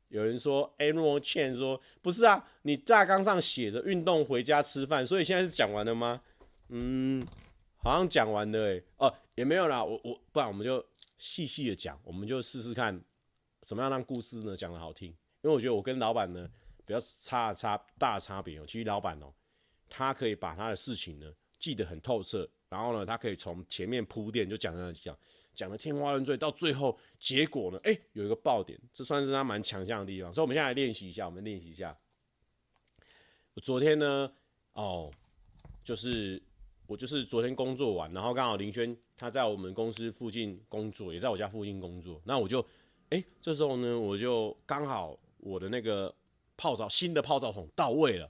[0.08, 6.20] 有人说 Emerald 劝说不是啊，你大纲上写着运动回家吃饭，所以现在是讲完了吗？
[6.68, 7.26] 嗯，
[7.78, 10.84] 好像讲完了哎、哦也没有啦，我我不然我们就
[11.16, 13.02] 细细的讲，我们就试试看。
[13.62, 15.08] 怎么样让故事呢讲得好听？
[15.08, 16.48] 因为我觉得我跟老板呢
[16.84, 18.64] 比较差差大差别哦。
[18.66, 19.32] 其实老板哦，
[19.88, 25.18] 他可以把他的事情呢记得很透彻，然后呢，他可以从前面铺垫就讲讲讲
[25.54, 30.32] 讲的天花乱坠，到最后结果呢，哎，有一个爆点，这算是他蛮强项的地方。
[30.32, 31.96] 所以我们现在来练习一下，我们练习一下。
[33.54, 34.32] 我昨天呢，
[34.72, 35.10] 哦，
[35.84, 36.42] 就是
[36.86, 42.64] 我就是昨天工作完，然后刚好林轩他在我们公司附近工作，也在我家附近工作，那我就。
[43.10, 46.12] 哎、这时候呢，我就刚好我的那个
[46.56, 48.28] 泡澡新的泡澡桶到位了。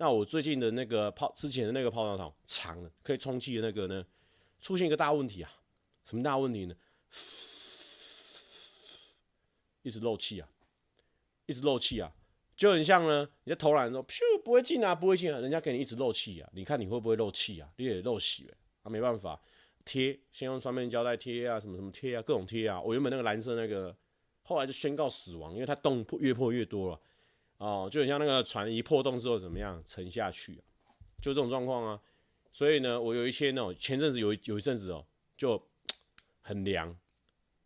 [0.00, 4.02] 那我最近的那个泡之前的那个泡澡桶长了，可以充气的那个呢，
[4.58, 5.52] 出现一个大问题啊！
[6.06, 6.74] 什么大问题呢？
[9.82, 10.48] 一直漏气啊，
[11.44, 12.10] 一直漏气啊，
[12.56, 17.68] 就很像呢，你在投篮的时候，咻，不会进啊，不会进啊，人家给你一直漏气啊，你看你会不会漏气啊？
[17.76, 19.38] 你也漏气了啊，没办法，
[19.84, 22.80] 贴，先用双面胶带贴啊，什么什么贴啊，各种贴啊。
[22.80, 23.94] 我原本那个蓝色那个。
[24.42, 27.00] 后来就宣告死亡，因为它洞破越破越多了，
[27.60, 30.54] 哦，就很像那个船一破洞之后怎么样沉下去，
[31.20, 32.00] 就这种状况啊。
[32.50, 35.04] 所以呢，我有一些那种，前阵子有有一阵子哦，
[35.36, 35.62] 就
[36.40, 36.96] 很凉，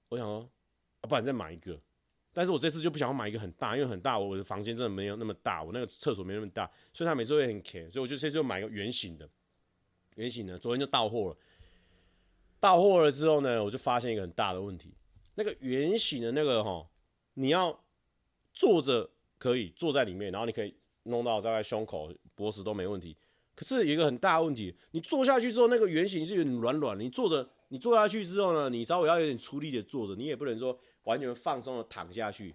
[0.09, 0.50] 我想说，
[1.00, 1.80] 啊，不然再买一个。
[2.33, 9.30] 但是我这次就不想要买一个很大，因为很大，我的房间真的没有那么大，我那个厕所没那么大，所以它每次会很卡，所以我就这次就买一个圆形的，
[10.16, 10.59] 圆形的。
[10.59, 11.37] 昨天就到货了，
[12.59, 14.92] 到货了之后呢，我就发现一个很大的问题。
[15.37, 16.85] 那个圆形的那个哈，
[17.35, 17.85] 你要
[18.52, 23.16] 坐着可以坐在里面，然后你可以弄到大概胸口、脖子都没问题。
[23.55, 26.99] 可是有一个很大的问题，你坐下去之后，那个圆形是有点软软。
[26.99, 32.55] 你坐着，你坐下去之后呢，你稍微要有点出力的坐着，你也不能说完全放松的躺下去。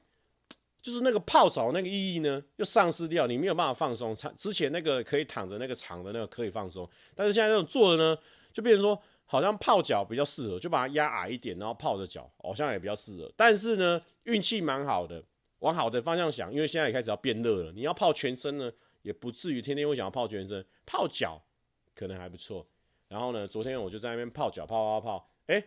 [0.81, 4.15] 就是那个泡澡那个意义呢，又丧失掉，你没有办法放松。
[4.37, 8.17] 之前那个可以躺着那个长的那个可以放松，但是现在这种坐的呢，
[8.53, 9.01] 就变成说。
[9.31, 13.31] 好像泡脚比较适合，就把它压矮一点，然后泡着脚，好像也比较适合。
[13.37, 15.23] 但是呢，运气蛮好的，
[15.59, 17.71] 往好的方向想，因为现在也开始要变热了。
[17.71, 21.41] 你要泡全身呢，也不至于天天会想要泡全身，泡脚
[21.95, 22.67] 可能还不错。
[23.07, 25.63] 然后呢，昨天我就在那边泡脚，泡泡泡，哎、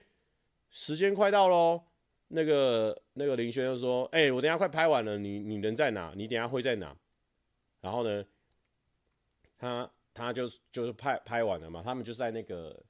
[0.71, 1.83] 时间快到喽。
[2.29, 6.13] 那个那个林轩就说：“哎、我等下快拍完了，你你人在哪？
[6.17, 6.97] 你等下会在哪？”
[7.81, 8.25] 然后呢，
[9.59, 12.83] 他他就就是拍拍完了嘛，他们就在那个。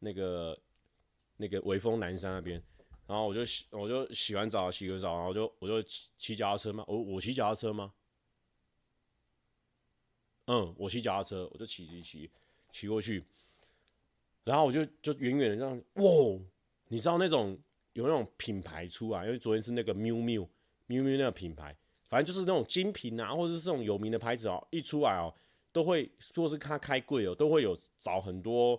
[0.00, 0.56] 那个
[1.36, 2.62] 那个微风南山那边，
[3.08, 7.94] 然后我就洗，我就洗完澡，洗个澡，然后就我就骑骑脚踏车嘛，我我骑脚踏车吗？
[10.46, 12.30] 嗯，我骑脚踏车，我就骑骑骑
[12.70, 13.24] 骑过去，
[14.44, 16.38] 然后我就就远远的这样，哇，
[16.88, 17.58] 你知道那种
[17.94, 20.46] 有那种品牌出来，因为昨天是那个 miu miu
[20.86, 21.74] miu miu 那个品牌，
[22.08, 25.34] 反正就是那种精品啊，或者是这种有名的牌子哦，一出来哦，
[25.72, 28.78] 都会说是他开柜哦，都会有找很多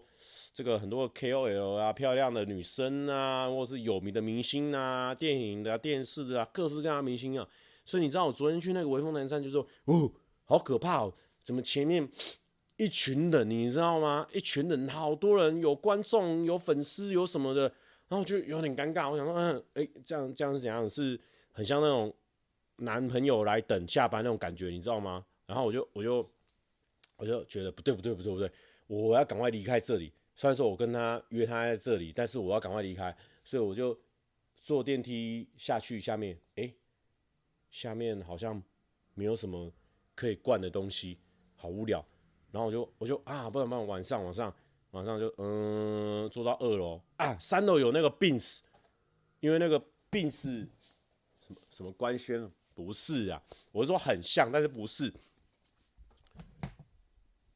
[0.54, 7.48] 这个很多 KOL 啊，漂亮的女生啊，或是有名的明星啊，电影的、啊、电视的啊，各式各样的明星啊。
[7.86, 10.12] 所以你知道我昨天去那个微风南山，就说哦，
[10.46, 12.08] 好可怕哦，怎么前面
[12.78, 14.28] 一群人，你知道吗？
[14.34, 17.72] 一群人，好多人，有观众，有粉丝，有什么的。
[18.08, 20.90] 然后就有点尴尬，我想说，嗯，哎，这样这样是怎样？
[20.90, 21.20] 是
[21.52, 22.12] 很像那种
[22.78, 25.24] 男朋友来等下班那种感觉，你知道吗？
[25.46, 26.28] 然后我就我就
[27.18, 28.52] 我就觉得不对不对不对不对，
[28.88, 30.12] 我要赶快离开这里。
[30.40, 34.00] 虽然说我跟他约他在这里，但是我要赶快离开，所以我就
[34.56, 36.74] 坐电梯下去下面，哎，
[37.70, 38.64] 下面好像
[39.16, 39.70] 没有什么
[40.16, 41.20] 可以灌的东西，
[41.58, 42.06] 好无聊。
[42.54, 44.56] 然后我就我就啊，不然不然，晚上晚上。
[44.92, 48.62] 晚上就嗯，坐到二楼啊，三楼有那个 Beams，
[49.40, 50.68] 因为那个 Beams
[51.40, 53.40] 什么什么官宣不是啊，
[53.72, 55.14] 我是说很像，但是不是，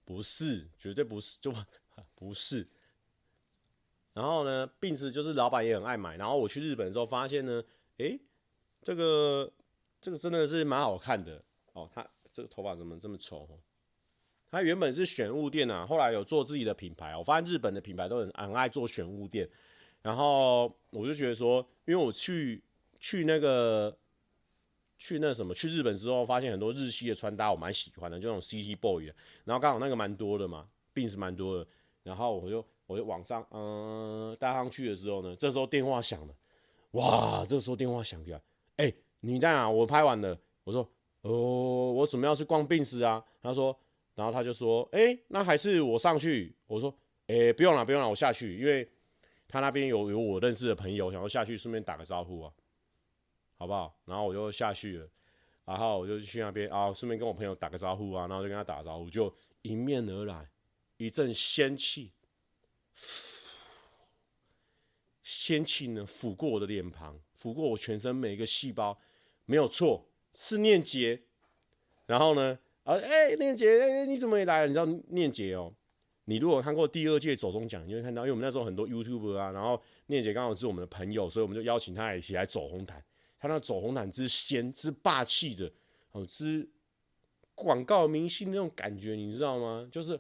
[0.06, 1.52] 不是，绝对不是，就
[2.14, 2.68] 不是。
[4.14, 6.18] 然后呢病是就是老板也很爱买。
[6.18, 7.64] 然后我去日本的时候发现呢，
[7.98, 8.20] 诶、
[8.82, 9.52] 这个
[10.00, 11.90] 这个真的是蛮好看的哦。
[11.94, 13.48] 他这个头发怎么这么丑？
[14.50, 17.18] 他原本是选物店啊，后来有做自己的品牌。
[17.18, 19.50] 我发现日本的品牌都很很爱做选物店，
[20.04, 22.64] 然后我就觉得说，因为我去
[23.00, 23.98] 去那个
[25.00, 29.16] 去那什么去日本之后，发现很多日系的穿搭我蛮喜欢的，就那种 City Boy 的。
[29.44, 31.68] 然后刚好那个蛮多的嘛，并是蛮多的。
[32.04, 32.64] 然后我就
[32.94, 36.34] 我就往上嗯带上去的时候呢，这时候电话响了，
[36.92, 37.44] 哇！
[37.46, 38.42] 这时候电话响起来，
[38.78, 39.70] 哎、你在哪？
[39.70, 40.40] 我拍完了。
[40.64, 40.88] 我说
[41.22, 43.24] 哦，我准备要去逛病室啊。
[43.42, 43.78] 他说。
[44.16, 48.88] 然后他就说：“哎、那还是我上去。”我说：“哎、不用了，不用了，我下去，因为
[49.48, 52.54] 他那边有有我认识的朋友，想要下去顺便打个招呼啊，
[53.58, 55.10] 好不好？”然后我就下去了，
[55.66, 60.48] 然后我就去那边啊，顺便跟我朋友打个招呼啊，然后就跟他打招呼，就迎面而来
[60.98, 62.12] 一阵仙气，
[65.24, 68.98] 仙气呢抚过我的脸庞，抚过我全身每一个细胞，
[69.46, 71.22] 没有错，是念杰。
[72.06, 72.58] 然后呢？
[72.84, 74.68] 啊，哎、念姐，哎、你怎么也来了？
[74.68, 75.74] 你知道念姐哦？
[76.26, 83.02] 你如果看过第二届走钟奖，你会看到，因为我们那时候很多 YouTuber 啊，然后念姐刚好是我们的朋友，所以我们就邀请她一起来走红毯。
[83.40, 85.72] 她那走红毯之仙之霸气的，
[86.12, 86.70] 哦，之
[87.56, 89.88] 广告明星那种感觉，你知道吗？
[89.90, 90.20] 就是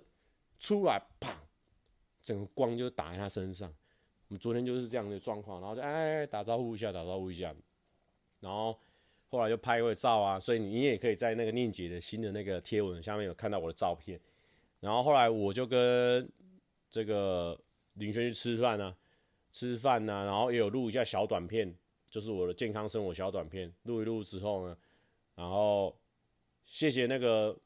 [0.57, 1.37] 出来啪，
[2.23, 3.69] 整个光就打在他身上。
[4.27, 7.53] 我们昨天就是这样的状况，然后就哎打招呼一下，打招呼一下，
[8.39, 8.77] 然后。
[9.29, 14.19] 后来就拍一会照啊，所以你也可以在那个念姐的新的那个贴文下面有看到我的照片。
[14.79, 16.31] 然后后来我就跟
[16.87, 17.59] 这个
[17.95, 18.95] 林轩去吃饭呢，
[19.51, 21.75] 吃饭呢，然后也有录一下小短片，
[22.11, 23.73] 就是我的健康生活小短片。
[23.85, 24.77] 录一录之后呢，
[25.33, 25.97] 然后
[26.63, 27.57] 谢谢那个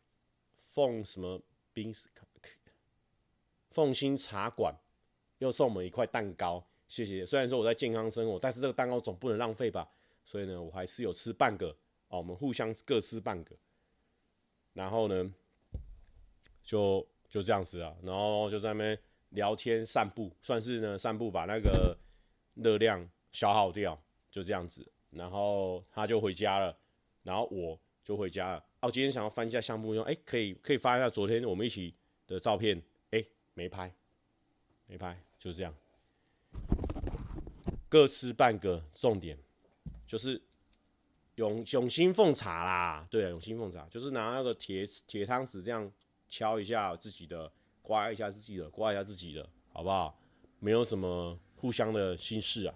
[0.69, 1.37] 凤什么
[1.73, 1.93] 冰
[3.77, 4.75] 凤馨茶馆
[5.37, 7.23] 又送我们一块蛋糕，谢谢。
[7.23, 9.87] 虽然说我在健康生活，但是这个蛋糕总不能浪费吧。
[10.25, 11.67] 所以呢，我还是有吃半个
[12.07, 13.55] 哦，我们互相各吃半个，
[14.73, 15.31] 然后呢，
[16.63, 21.95] 就就这样子啊，然后就在那边聊天散步，算是呢散步把那个
[22.55, 23.95] 热量消耗掉，
[24.31, 26.75] 就这样子，然后他就回家了，
[27.21, 28.65] 然后我就回家了。
[28.81, 31.93] 哦，今天想要翻一下相簿用，哎，可以可以发一下昨天我们一起
[32.25, 32.81] 的照片，
[33.57, 33.91] 没拍，
[34.85, 35.73] 没拍，就是这样，
[37.89, 39.35] 各吃半个，重点。
[40.05, 40.39] 就是
[41.35, 45.91] 永永兴凤茶啦，对，永兴凤茶就是拿那个铁铁汤匙这样
[46.29, 47.51] 敲一下自己的，
[47.81, 50.15] 刮一下自己的，刮一下自己的，好不好？
[50.59, 52.75] 没有什么互相的心事啊。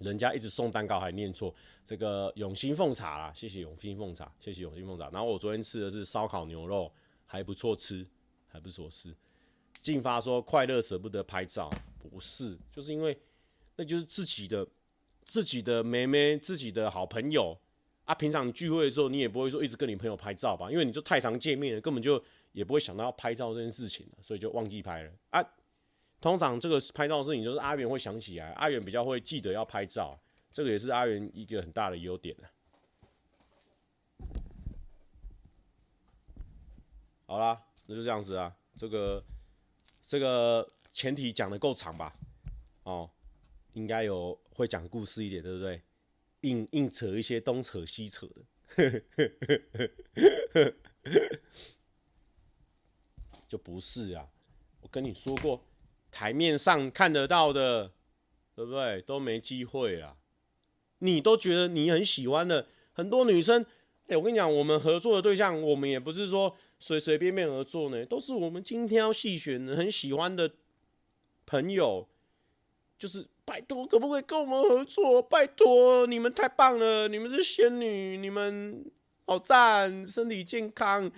[0.00, 1.54] 人家一直送蛋糕还念错，
[1.86, 5.08] 这个永兴凤茶啦，谢谢永兴凤茶，谢谢永兴凤茶。
[5.10, 6.92] 然后我昨天吃的是烧烤牛肉，
[7.26, 8.04] 还不错吃，
[8.54, 9.14] 还不错吃。
[9.82, 13.14] 进发说快乐舍不得拍照，不是，就是因为
[13.76, 14.66] 那就是自己的。
[15.26, 17.58] 自己的妹妹，自己的好朋友
[18.04, 25.42] 啊，平常聚会的时候，你也不会说一直跟你朋友拍照吧，因为你就太常见面了，根本就也不会想到要拍照这件事情，所以就忘记拍了啊。
[26.20, 30.20] 通常这个拍照的事情，就是阿元会想起来，阿元比较会记得要拍照，
[30.52, 32.36] 这个也是阿元一个很大的优点。
[37.24, 39.24] 好啦，那就这样子啊，这个
[40.06, 42.14] 这个前提讲得够长吧？
[42.84, 43.10] 哦。
[43.74, 45.82] 应该有会讲故事一点，对不对？
[46.42, 49.02] 硬硬扯一些东扯西扯的，
[53.48, 54.28] 就不是啊！
[54.80, 55.60] 我跟你说过，
[56.12, 57.90] 台面上看得到的
[58.54, 59.02] 对不对？
[59.02, 60.16] 都没机会了。
[60.98, 63.66] 你都觉得你很喜欢的很多女生，
[64.06, 70.52] 哎、我跟你讲，我们合作的对象，我们也不是说随随便便合作呢，都是我们精挑细选的，很喜欢的
[71.46, 72.06] 朋友，
[72.98, 75.22] 就是拜托，可不可以跟我们合作？
[75.22, 78.84] 拜托，你们太棒了，你们是仙女，你们
[79.24, 81.10] 好赞，身体健康，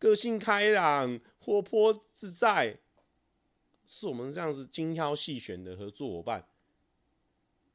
[0.00, 2.76] 个性开朗，活泼自在，
[3.86, 6.44] 是我们这样子精挑细选的合作伙伴。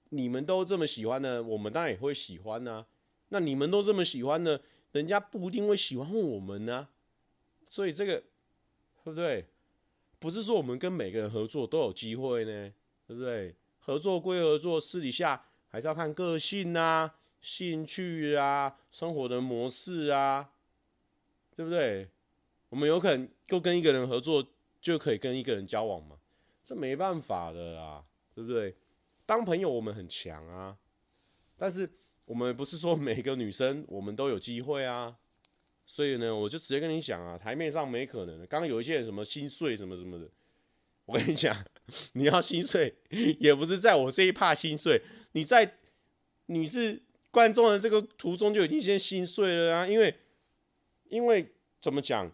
[0.09, 2.87] 你们都这么喜欢呢，我们当然也会喜欢呢、啊。
[3.29, 4.59] 那你们都这么喜欢呢，
[4.91, 6.89] 人家不一定会喜欢我们呢、啊。
[7.69, 8.17] 所以这个
[9.03, 9.45] 对不对？
[10.19, 12.73] 不是说我们跟每个人合作都有机会呢，
[13.07, 13.55] 对不对？
[13.79, 20.51] 合作归合作，私底下还是要看个性啊、兴趣啊、生活的模式啊，
[21.55, 22.09] 对不对？
[22.69, 24.45] 我们有可能就跟一个人合作
[24.81, 26.17] 就可以跟一个人交往吗？
[26.63, 28.03] 这没办法的啊，
[28.35, 28.75] 对不对？
[29.25, 30.77] 当朋友我们很强啊，
[31.55, 31.89] 但是
[32.25, 35.17] 我们不是说每个女生我们都有机会啊，
[35.91, 38.45] 所以呢，我就直接跟你讲啊，台面上没可能的。
[38.45, 40.29] 刚刚有一些什么心碎什么什么的，
[41.05, 41.65] 我跟你讲，
[42.13, 42.93] 你要心碎
[43.39, 45.77] 也不是在我这一趴心碎，你在
[46.45, 50.13] 你是观众的这个途中就已经先心碎了啊，因为
[51.09, 52.31] 因为怎么讲，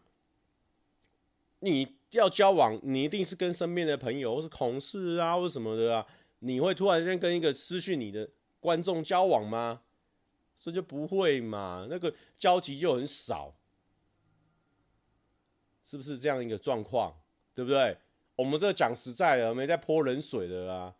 [1.59, 6.05] 你要交往，你一定是跟身边的朋友或是同事啊，或什么的啊。
[6.39, 8.29] 你会突然间跟一个失去你的
[8.59, 9.81] 观众交往吗？
[10.65, 13.53] 这就不会嘛，那个交集就很少，
[15.85, 17.15] 是不是这样一个状况？
[17.53, 17.95] 对不对？
[18.35, 20.95] 我们这讲实在的，没在泼冷水的啊。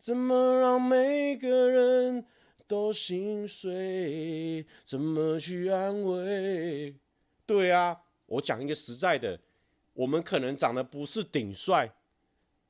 [0.00, 2.24] 怎么让每个人
[2.66, 4.64] 都心碎？
[4.86, 6.96] 怎么去安慰？
[7.44, 9.38] 对啊，我讲一个实在的，
[9.92, 11.92] 我们可能长得不是顶帅。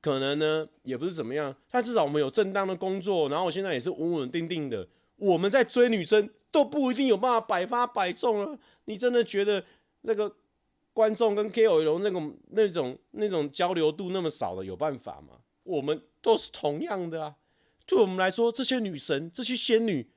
[0.01, 4.89] 可能呢，也不是怎么样，但至少我们有正当的工作，然后我现在也是稳稳定定的。
[5.19, 8.59] 我们在追女生都不一定有办法百发百中了。
[8.87, 9.65] 你真的觉得
[10.01, 10.35] 那个
[10.93, 15.41] 观众跟 KOL 那种那种那种交流度那么少的有办法吗？
[15.65, 17.37] 我们都是同样的啊。
[17.85, 20.11] 对我们来说，这些女神、这些仙女，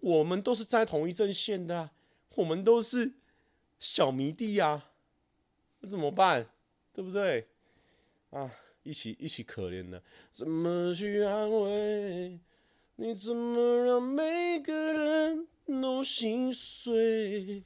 [0.00, 1.90] 我们都是在同一阵线的。
[2.34, 3.14] 我们都是
[3.78, 4.90] 小迷弟啊，
[5.80, 6.46] 那怎么办？
[6.92, 7.48] 对不对？
[8.30, 8.50] 啊？
[8.84, 10.02] 一起一起可怜的，
[10.34, 12.36] 怎么去安慰？
[12.96, 17.64] 你怎么让每个人都心碎？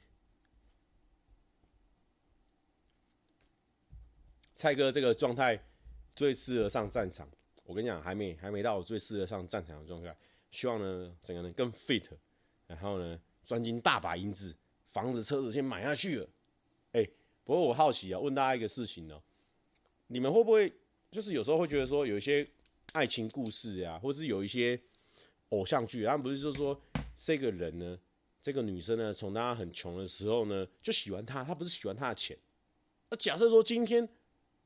[4.55, 5.61] 蔡哥这个状态
[6.15, 7.29] 最适合上战场。
[7.63, 10.15] 我跟你讲，还没还没到最适合上战场的状态。
[10.49, 12.05] 希望呢，整个人更 fit，
[12.65, 14.55] 然后呢，赚进大把银子，
[14.85, 16.29] 房子车子先买下去了。
[16.93, 17.05] 哎、
[17.43, 19.21] 不过我好奇啊，问大家一个事情哦，
[20.07, 20.73] 你们会不会？
[21.11, 22.47] 就是有时候会觉得说，有一些
[22.93, 24.79] 爱情故事呀、啊，或是有一些
[25.49, 26.79] 偶像剧，他们不是就是说，
[27.17, 27.97] 这个人呢，
[28.41, 32.37] 这个女生呢，从她很穷的时候呢，就喜欢他，他不是喜欢他的钱。
[33.09, 34.07] 那假设说今天，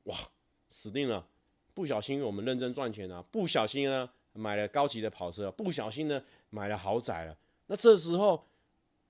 [0.04, 0.18] 哇，
[0.70, 1.28] 死定了，
[1.74, 8.48] 不小心我们认真赚钱了，不小心呢买了高级的跑车，不小心呢买了豪宅了，那这时候，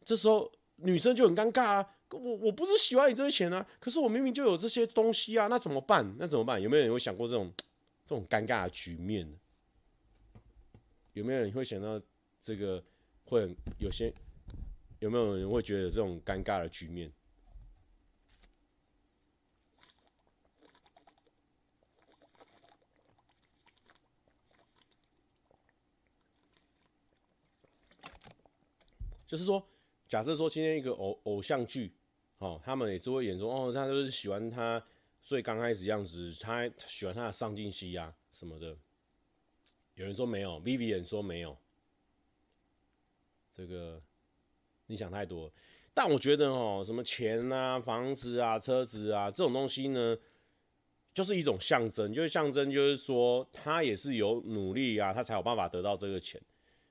[0.03, 1.95] 这时候女生就很尴尬啊。
[2.09, 6.13] 我我不是喜欢你这些钱啊，可是我明明就有这些东西啊，那怎么办？
[6.19, 6.61] 那怎么办？
[6.61, 7.49] 有没有人会想过这种
[8.05, 9.38] 这种尴尬的局面呢？
[11.14, 12.01] 有没有人会想到
[12.41, 12.84] 这个
[13.26, 14.14] 会很有些？
[14.99, 17.12] 有没有人会觉得这种尴尬的局面？
[29.28, 29.66] 就是说，
[30.07, 31.95] 假设说今天一个偶偶像剧。
[32.39, 34.84] 哦，他们也是会演说，哦，他就是喜欢他
[35.22, 38.76] 最刚开始样子，他喜欢他的上进心呀什么的。
[40.01, 41.55] 有人说没有，Vivian 说没有，
[43.53, 44.01] 这个
[44.87, 45.53] 你想太多。
[45.93, 50.17] 但我觉得哦，什么钱啊、房子啊、车子啊这种东西呢，
[51.13, 56.41] 就是一种象征，就是象征，就是说他也是有努力啊，他才有办法得到这个钱，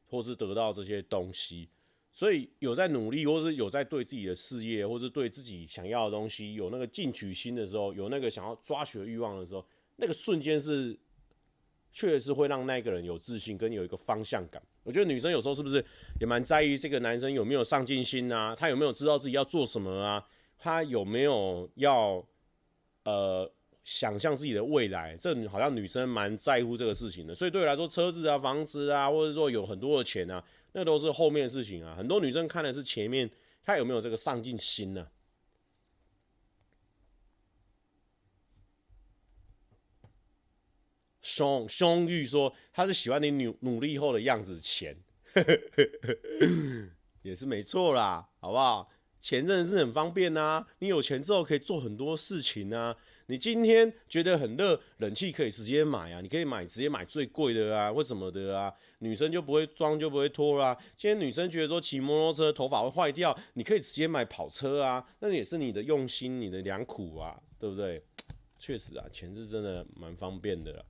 [0.09, 1.69] 或是得到这些东西。
[2.13, 10.97] 所以有在努力，或是有在对自己的事业，或是对自己想要的东西有那个进取心的时候，有那个想要抓取的欲望的时候，那个瞬间是
[11.93, 14.63] 确实是会让那个人有自信跟有一个方向感。
[14.83, 15.85] 我觉得女生有时候是不是
[16.21, 18.55] 也蛮在意这个男生有没有上进心啊？
[18.55, 20.25] 他有没有知道自己要做什么啊？
[20.59, 22.25] 他有没有要
[23.05, 23.51] 呃
[23.85, 25.17] 想象自己的未来？
[25.17, 27.35] 这好像女生蛮在乎这个事情的。
[27.35, 30.43] 所以对我来说，车子啊、房子啊，或者说有很多的钱啊。
[30.73, 33.29] 那都是后面的事情啊，很多女生看的是前面，
[33.65, 35.05] 她有没有这个上进心呢？
[41.23, 44.97] 胸胸玉说他是喜欢你努努力后的样子，钱
[47.23, 48.91] 也是没错啦，好不好？
[49.21, 52.97] 钱真的是很方便呐、啊，你有钱之后可以做很多事情啊。
[53.27, 68.03] 你今天觉得很热，冷气可以直接买啊，你可以买直接买最贵的啊，或什么的啊，女生就不会装就不会脱啦、今天女生觉得说骑摩托车头发会坏掉，你可以直接买跑车啊，那也是你的用心，你的良苦啊，对不对？
[68.59, 70.83] 确实啊，钱是真的蛮方便的啦。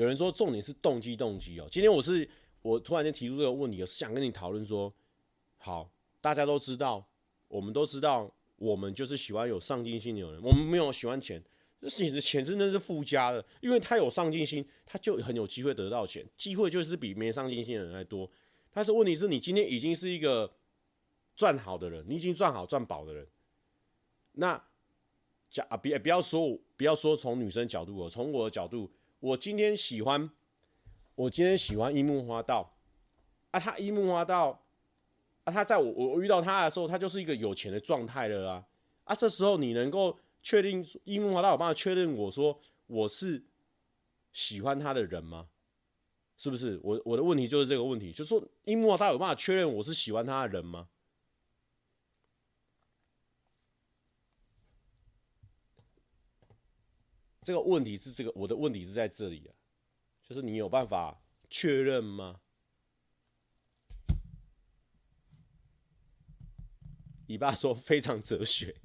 [0.00, 1.68] 有人说重点是动机，动机哦。
[1.70, 2.26] 今天我是
[2.62, 4.90] 我突然间提出这个问题，我是想跟你讨论说，
[5.58, 5.90] 好，
[6.22, 7.06] 大家都知道，
[7.48, 11.42] 我们都知道，我们就是喜欢有上进心的人，我们没有喜欢钱，
[11.82, 18.26] 这事情的钱真的是附加的，因为他有上进心，他就很有机会得到钱，机会就是比没上进心的人还多。
[18.72, 20.50] 但是问题是你今天已经是一个
[21.36, 23.26] 赚好的人，你已经赚好赚饱的人，
[24.32, 24.64] 那
[25.50, 28.90] 假啊，别不要说，不要说从女生角度哦，从我的角度。
[29.20, 30.30] 我今天喜欢，
[31.14, 32.74] 我今天喜欢樱木花道，
[33.50, 34.64] 啊，他樱木花道，
[35.44, 38.64] 啊，他在我我遇到他的时候，他就是一个有钱的状态了啊，
[39.04, 43.44] 啊，这时候你能够确定樱木花道有办法确认我说我是
[44.32, 45.48] 喜欢他的人吗？
[46.38, 46.80] 是不是？
[46.82, 50.88] 我我的问题就是这个问题，就是说樱木花道有办法确认我是喜欢他的人吗？
[57.50, 59.50] 这个问题是这个，我的问题是在这里啊，
[60.22, 62.40] 就是你有办法确认吗？
[67.26, 68.76] 你爸说非常哲学，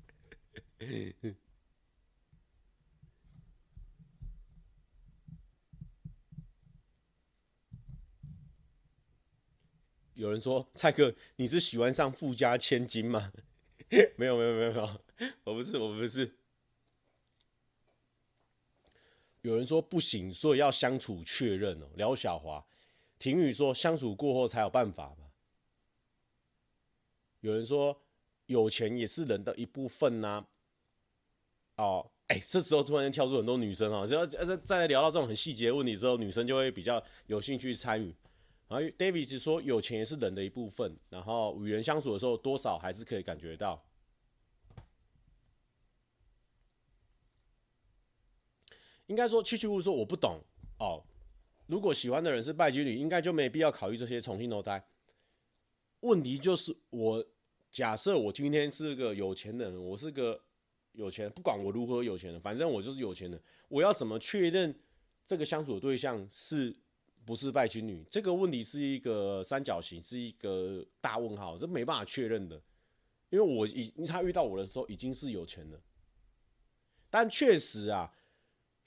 [10.15, 13.31] 有人说蔡哥，你是喜欢上富家千金吗？
[14.17, 15.01] 没有没有没有没有，
[15.43, 16.35] 我不是我不是。
[19.45, 21.85] 有人说不行，所以要相处确认哦。
[21.97, 22.65] 廖小华，
[23.19, 25.17] 婷宇说相处过后才有办法吧。
[27.41, 27.95] 有人说
[28.47, 30.43] 有钱也是人的一部分呐、
[31.75, 38.11] 哦，哎、这时候突然间跳出很多女生啊，只要再再聊到这种很细节的问题之后，女生就会比较有兴趣参与。
[38.67, 43.84] 然后 David 说有钱也是人的一部分，然后与人相处的时候多少还是可以感觉到。
[49.07, 50.39] 应该说，七七五说我不懂
[50.79, 51.03] 哦。
[51.67, 54.83] 如果喜欢的人是拜金女，应该就没必要考虑这些重新投胎。
[56.01, 57.25] 问题就是，我
[57.71, 60.39] 假设我今天是个有钱人，我是个
[60.91, 63.41] 有钱，不管我如何有钱的，反正我就是有钱的。
[63.67, 64.73] 我要怎么确认
[65.25, 66.75] 这个相处的对象是
[67.25, 68.05] 不是拜金女？
[68.11, 72.61] 这个问题是一个三角形，是一个大问号，这没办法确认的。
[73.31, 75.79] 因为我已他遇到我的时候已经是有钱了，
[77.09, 78.11] 但确实啊。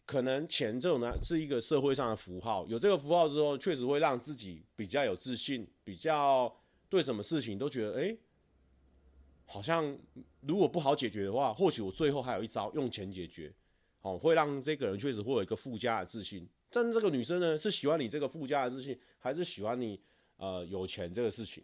[0.09, 6.51] 可能钱这种呢是一个社会上的符号，有这个符号之后，确实会让自己比较有自信，比较
[6.89, 8.17] 对什么事情都觉得，哎、
[9.45, 9.99] 好像
[10.41, 13.53] 如果不好解决的话，或许我最后还有一招用钱解决，
[14.01, 16.49] 哦，会让这个人确实会有一个附加的自信。
[16.71, 20.01] 但这个女生呢，是喜欢你这个附加的自信，还是喜欢你
[20.39, 21.63] 呃有钱这个事情？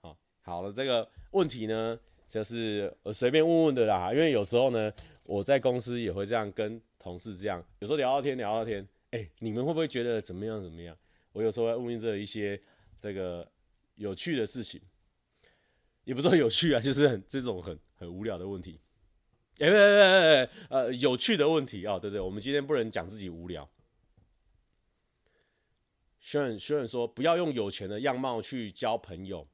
[0.00, 4.90] 好，好了，这个问题呢，就是我随便问问的啦，因为有时候呢，
[5.24, 6.80] 我在公司也会这样跟。
[7.08, 10.62] 同事这样，有时候聊到天，聊到天，哎、你们会不会觉得怎么样？
[10.62, 10.96] 怎么样？
[11.32, 12.60] 我有时候会问这一些
[12.98, 13.46] 这个
[13.96, 14.80] 有趣的事情，
[16.04, 18.80] 也不是说有趣啊， 就是很这种很很无聊的问题。
[19.58, 23.68] 哎、欸，哎哎哎，呃，有趣的问题啊、哦，对对，我们今天不能讲自己无聊。
[26.20, 29.46] 虽然虽然说不要用有钱的样貌去交朋友，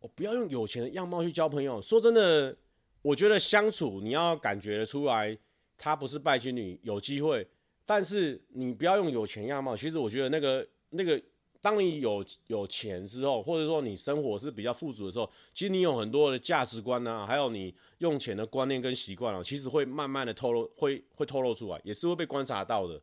[0.00, 1.80] 我、不要用有钱的样貌去交朋友。
[1.82, 2.56] 说真的，
[3.02, 5.36] 我觉得相处你要感觉得出来。
[5.76, 7.46] 她不是拜金女，有机会，
[7.84, 9.76] 但是你不要用有钱样貌。
[9.76, 11.20] 其实我觉得那个那个，
[11.60, 23.00] 当你有有钱之后，或者说你生活是比较富足的时候，其实你有很多的价值观啊，还有你用钱的观念跟习惯啊，其实会慢慢的透露，会会透露出来，也是会被观察到的。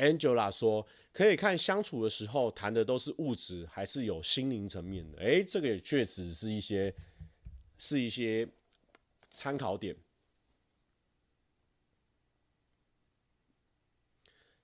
[0.00, 5.18] Angela 说：“可以看相处的时候谈的都是物质，还是有心灵层面的？
[5.18, 6.94] 哎，这个也确实是一些，
[7.76, 8.48] 是一些
[9.30, 9.94] 参考点。”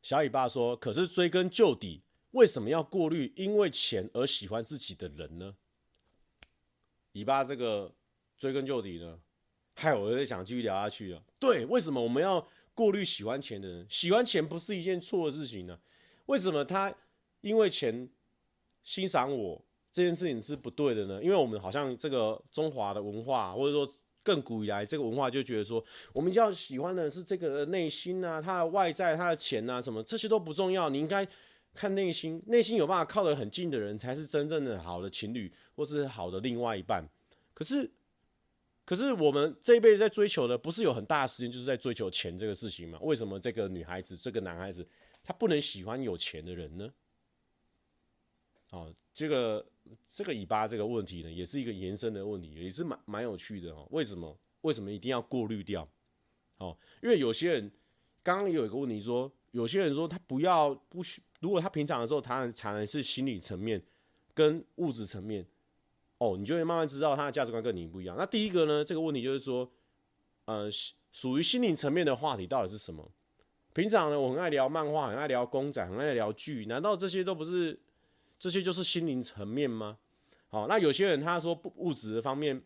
[0.00, 5.54] 小尾巴说：“可是追根究底，为什么要过滤因为钱而喜欢自己的人呢？”
[7.12, 7.92] 尾巴这个
[8.38, 9.20] 追根究底呢，
[9.74, 11.22] 害我有点想继续聊下去了。
[11.38, 12.48] 对，为什么我们要？
[12.76, 15.76] 过滤喜欢钱的人，喜欢钱不是一件错的事情呢、
[16.26, 16.94] 为什么他
[17.40, 18.08] 因为钱
[18.84, 19.60] 欣赏我
[19.90, 21.22] 这件事情是不对的呢？
[21.22, 23.90] 因为我们好像这个中华的文化，或者说
[24.22, 31.26] 更古以来这个文化就觉得说，我们要喜欢的是这个内心啊，他的外在，他的钱啊，什么这些都不重要，你应该
[31.74, 37.08] 看内心，内心有办法靠得很近的人才是真正的好的情侣，或是好的另外一半。
[37.54, 37.90] 可是，
[38.86, 42.98] 可是我们这一辈子在追求的，不是有很大的时间就是在追求钱这个事情吗？
[43.02, 44.86] 为什么这个女孩子，这个男孩子，
[45.24, 46.88] 他不能喜欢有钱的人呢？
[48.70, 49.66] 哦，这个
[50.06, 53.88] 这个尾巴这个问题呢，也是一个延伸的问题，也是蛮蛮有趣的哦。
[53.90, 54.38] 为什么？
[54.60, 55.88] 为什么一定要过滤掉？
[56.58, 57.68] 哦，因为有些人
[58.22, 63.82] 刚刚有一个问题说，有些人说他不要不需，如果他平常的时候他常常是心理层面
[64.32, 65.44] 跟物质层面。
[66.18, 68.16] 哦，你就会慢慢知道他的价值观跟你不一样。
[68.18, 69.70] 那第一个呢，这个问题就是说，
[70.46, 70.68] 呃，
[71.12, 73.10] 属于心灵层面的话题到底是什么？
[73.74, 77.78] 平常呢，我很爱聊漫画，很爱聊公仔，很爱聊剧，难道这些都不是？
[78.38, 79.98] 这些就是心灵层面吗？
[80.48, 82.62] 好，那有些人他说不物质的方面，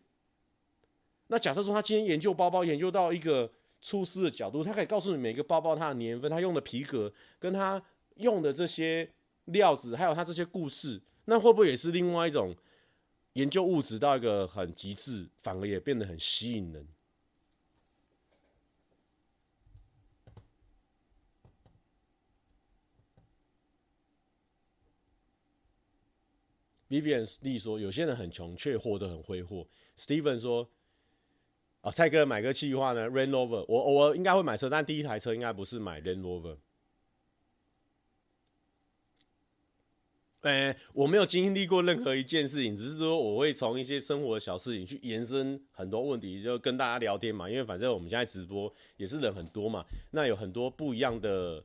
[1.27, 7.81] 那假设说他今天研究包包，研究到一个出师的角度，他可以告诉你每个包包它的年份，他用的皮革，跟他
[8.15, 9.09] 用的这些
[9.45, 12.55] 料子，还有他这些故事，那会不会也是另外一种？
[13.33, 16.87] 研究物质到一个很极致，反而也变得很吸引人。
[26.89, 29.65] Vivian 说：“有些人很穷，却活得很挥霍。”
[29.97, 30.69] Steven 说
[31.79, 36.57] ：“啊，蔡哥买个计划呢，Range Rover，我我应该会买车，但第一台车应该不是买 Range Rover。”
[40.41, 47.47] 诶、我没有经历过任何一件事情，只是说我会从一些生活的小事情去延伸很多问题，就跟大家聊天嘛。
[47.47, 51.63] 因为反正我们现在直播也是人很多嘛，那有很多不一样的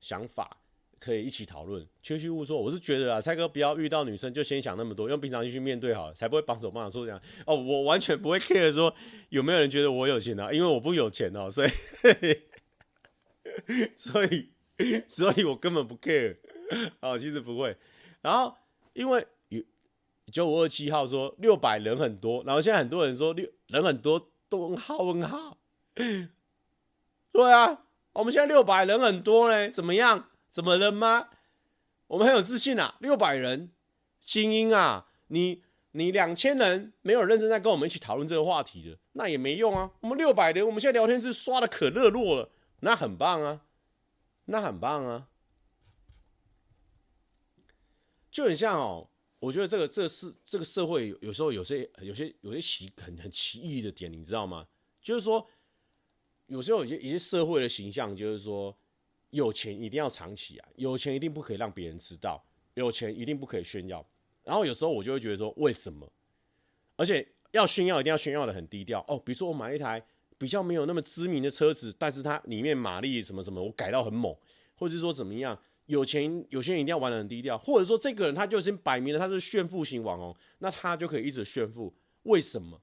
[0.00, 0.58] 想法
[0.98, 1.86] 可以一起讨论。
[2.02, 7.18] 秋虚雾说，我是觉得啊，蔡哥不要遇到女生就先想那么多，用平常心去面对好了，才不会绑手绑脚说这样。
[7.46, 8.94] 哦，我完全不会 care 说
[9.30, 11.70] 有没有人觉得我有钱啊，因为我不有钱哦，所以
[13.96, 14.50] 所以
[15.08, 16.36] 所以我根本不 care
[17.00, 17.74] 哦，其实不会。
[18.20, 18.54] 然后，
[18.92, 19.62] 因为有
[20.32, 25.56] 九五二七号说六百人很多，然后现在很多人说六人很多，都问号问号。
[27.32, 30.28] 对啊，我们现在六百人很多嘞，怎么样？
[30.50, 31.28] 怎么了吗？
[32.08, 33.70] 我们很有自信啊，六百人
[34.24, 35.62] 精英啊，你
[35.92, 39.90] 你两千人没有认真在跟我们一起讨论这个话题的，那也没用啊。
[40.00, 42.50] 我们六百人，我们现在聊天室刷的可热络了，
[42.80, 43.60] 那很棒啊，
[44.46, 45.28] 那很棒啊。
[48.38, 49.04] 就很像哦，
[49.40, 54.64] 我觉得这个这是这个社会有有时候有些有些有些奇很很奇异的点，你知道吗？
[55.02, 55.44] 就是说，
[56.46, 58.72] 有时候有些一些社会的形象，就是说，
[59.30, 62.40] 有钱一定要藏起来，有钱一定不可以让别人知道，
[62.74, 64.08] 有钱一定不可以炫耀。
[64.44, 66.08] 然后有时候我就会觉得说，为什么？
[66.94, 69.18] 而且要炫耀一定要炫耀的很低调哦。
[69.18, 70.00] 比如说我买一台
[70.38, 74.32] 比较没有那么知名的车子，但是它里面马力什么什么我改到很猛，
[74.76, 75.60] 或者说怎么样？
[75.88, 81.92] 有钱有些人一定要玩得很低调，或者说这个人他就已经摆明了他是炫富型网红，那他就可以一直炫富。
[82.24, 82.78] 为什么？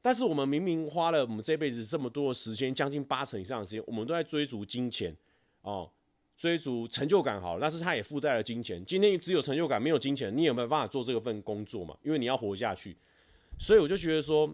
[0.00, 5.14] 但是我们明明花了我们这辈子这么多的时间，将近八成以上的时间，我们都在追逐金钱
[5.60, 5.90] 哦，
[6.34, 7.40] 追逐成就感。
[7.40, 8.82] 好，但是他也附带了金钱。
[8.86, 11.94] 今天只有成就感没有金钱，你有没有办法做这份工作嘛？
[12.02, 12.96] 因为你要活下去。
[13.58, 14.50] 所以我就觉得说，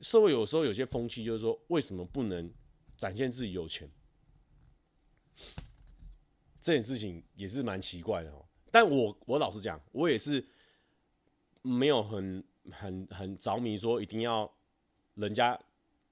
[0.00, 2.48] 社会有时候有些风气就是说，为什么不能
[2.96, 3.90] 展现自己有钱？
[6.60, 10.44] 这件事情也是蛮奇怪的哦，但我我老实讲，我也是
[11.62, 14.50] 没有很很很着迷，说一定要
[15.14, 15.58] 人家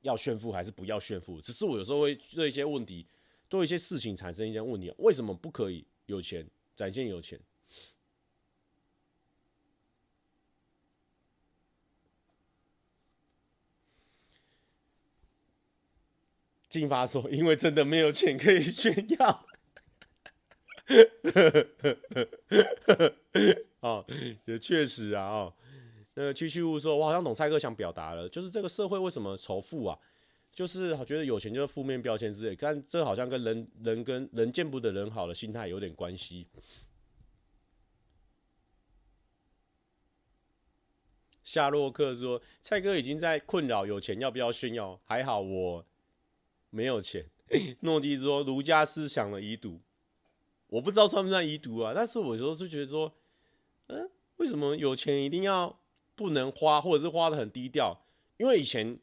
[0.02, 1.40] 要炫富还是不要炫富。
[1.40, 3.06] 只是我有时候会对一些问题，
[3.48, 7.38] 对一些事情产生一些问题：为什么不可以有钱展现有钱？
[16.68, 19.46] 金发说：“因为真的没有钱可以炫耀。”
[20.86, 21.50] 呵呵
[21.82, 22.28] 呵呵
[22.86, 22.94] 呵
[23.32, 24.04] 呵哦，
[24.44, 25.54] 也确实啊，哦，
[26.14, 29.98] 那个区区物说，我好像懂蔡哥想表达了，就是这个社会为什么仇富啊？
[30.52, 36.46] 就是觉得有钱就是负面标签之类，但这好像跟人人跟人见不得人好的心态有点关系。
[41.44, 45.84] 夏洛克说，蔡哥已经在困扰有钱要不要炫耀，还好我
[46.70, 47.24] 没有钱。
[47.80, 49.80] 诺基说，儒家思想的遗毒。
[50.68, 53.12] 我不知道算不算遗毒啊，但是我有时候是觉得说，
[53.86, 55.78] 嗯，为什么有钱一定要
[56.14, 57.96] 不能花，或者是花的很低调？
[58.36, 58.98] 因为以前，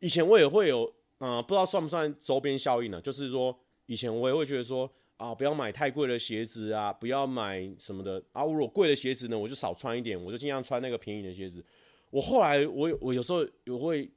[0.00, 0.84] 以前我也会有，
[1.18, 3.00] 嗯、呃，不知道算不算周边效应呢？
[3.00, 8.44] 就是说，以前我也会觉得说，啊，不要买太贵的鞋子啊，不要买什么的啊。
[8.44, 11.64] 如果贵的鞋子呢，我就少穿一点，我就尽量穿那个便宜的鞋子。
[12.10, 14.08] 我后来我我有时候也会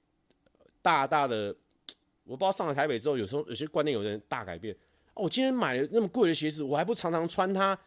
[0.82, 1.55] 大大的，
[2.26, 4.76] 我不知道上了台北之后，有时候有些观念有点大改变。
[5.18, 7.78] 我今天买了那么贵的鞋子，我还不常常穿它？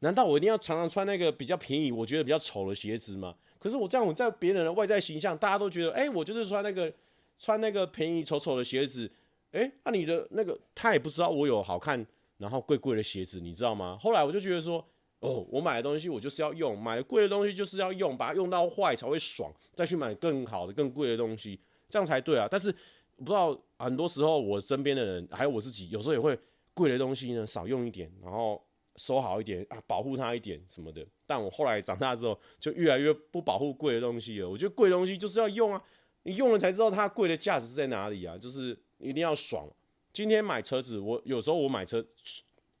[0.00, 3.34] 难道我一定要常常穿那个比较便宜、我觉得比较丑的鞋子吗？
[3.58, 6.92] 可是我这样，我在别人的外在形象，大家都觉得，哎、我就是穿那个
[7.38, 9.10] 穿那个便宜丑丑的鞋子。
[9.52, 12.06] 哎、那、你的那个他也不知道我有好看。
[12.36, 13.96] 然后贵贵的鞋子，你知道吗？
[13.98, 14.84] 后来我就觉得说，
[15.20, 21.58] 哦，我买的东西我就是要用，买的贵的东西就是要用，把它用到坏才会爽，再去买更好的、更贵的东西，
[21.88, 22.48] 这样才对啊。
[22.50, 22.72] 但是
[23.18, 26.36] 不知道很多时候我身边的人，还有我自己，有时候也会
[26.74, 28.62] 贵的东西呢少用一点，然后
[28.96, 31.06] 收好一点啊，保护它一点什么的。
[31.26, 34.50] 但我后来长大之后，就越来越不保护贵的东西了。
[34.50, 35.82] 我觉得贵东西就是要用啊，
[36.24, 39.66] 你用了才知道它贵的价值在哪里啊，就是一定要爽。
[40.12, 42.04] 今天买车子，我有时候我买车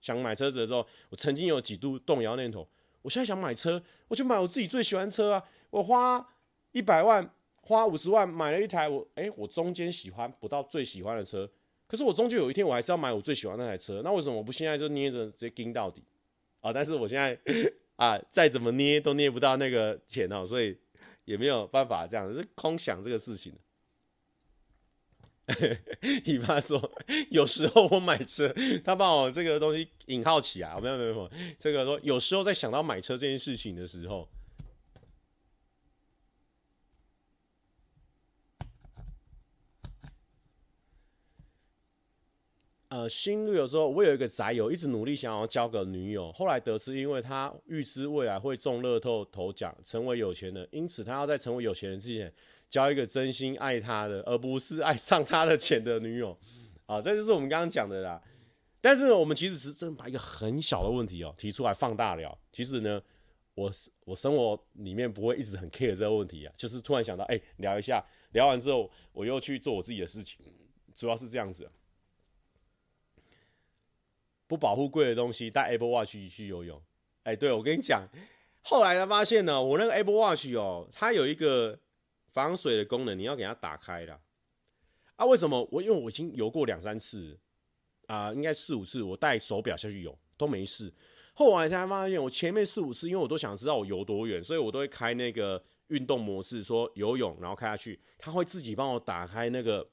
[0.00, 2.68] 想买车子的时候，我曾经有几度动摇念头。
[3.02, 5.44] 我现在想买车，我就买我自己最喜欢车啊！
[5.70, 6.26] 我花
[6.72, 7.28] 一百万，
[7.60, 11.50] 花五十万买了一台我哎、我中间喜欢不到最喜欢的车，
[11.86, 14.00] 可是我终究有一天我还是要买我最喜欢那台车。
[14.02, 16.02] 那为什么我不现在就捏着直接盯到底
[16.60, 16.72] 啊？
[16.72, 17.38] 但是我现在
[17.96, 20.76] 啊，再怎么捏都捏不到那个钱哦，所以
[21.24, 23.52] 也没有办法这样，是空想这个事情。
[26.24, 26.90] 你爸说，
[27.28, 28.50] 有时候我买车，
[28.82, 34.26] 他把我这个东西引号起来，没有没有没有，这个说有时候在想到买车这件事情的时候，
[42.94, 52.32] 呃，心率有时候我有一个宅友一直努力想要交个女友，后来得知因为他预知未来会中乐透头奖，成为有钱人，因此他要在成为有钱人之前。
[52.70, 56.38] 交一个真心爱他的，而不是爱上他的钱的女友，
[56.86, 58.22] 啊，这就是我们刚刚讲的啦。
[58.80, 62.38] 但是呢我们其实是真的把一个很小的问题哦提出来放大了。
[62.52, 63.02] 其实呢，
[63.56, 63.72] 我
[64.04, 70.46] 我生活里面不会一直很 care 这个问题啊，就是突然想到，哎，聊一下，聊完之后我又去做我自己的事情，
[70.94, 71.68] 主要是这样子。
[74.46, 76.82] 不保护贵的东西，带 Apple Watch 去游泳。
[77.22, 78.06] 哎，对，我跟你讲，
[78.62, 81.78] 后来才发现呢，我那个 Apple Watch 哦，它有一个。
[82.34, 84.20] 防水的功能你要给它打开的
[85.14, 85.24] 啊？
[85.24, 87.38] 为什么我因为我已经游过两三次
[88.08, 90.92] 啊，应该四五次，我带手表下去游都没事。
[91.32, 99.88] 后来才发现，我前面四五次，因为我都想知道我游多远，所以我都会开那个运动模式，说游泳，然后开下去，它会自己帮我打开那个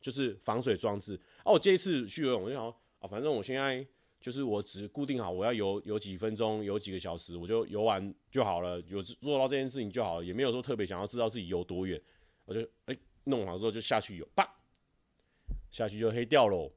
[0.00, 1.20] 就是防水装置。
[1.44, 3.84] 哦、我这一次去游泳，我就想啊，反正我现在。
[4.20, 11.98] 就是我只固定好我要游游几分钟，游几个小时，我就游完就好了，有做到这件事情就好了，也没有说特别想要知道自己游多远，
[12.44, 12.94] 我就哎、
[13.24, 14.46] 弄好之后就下去游，啪，
[15.70, 16.70] 下去就黑掉喽。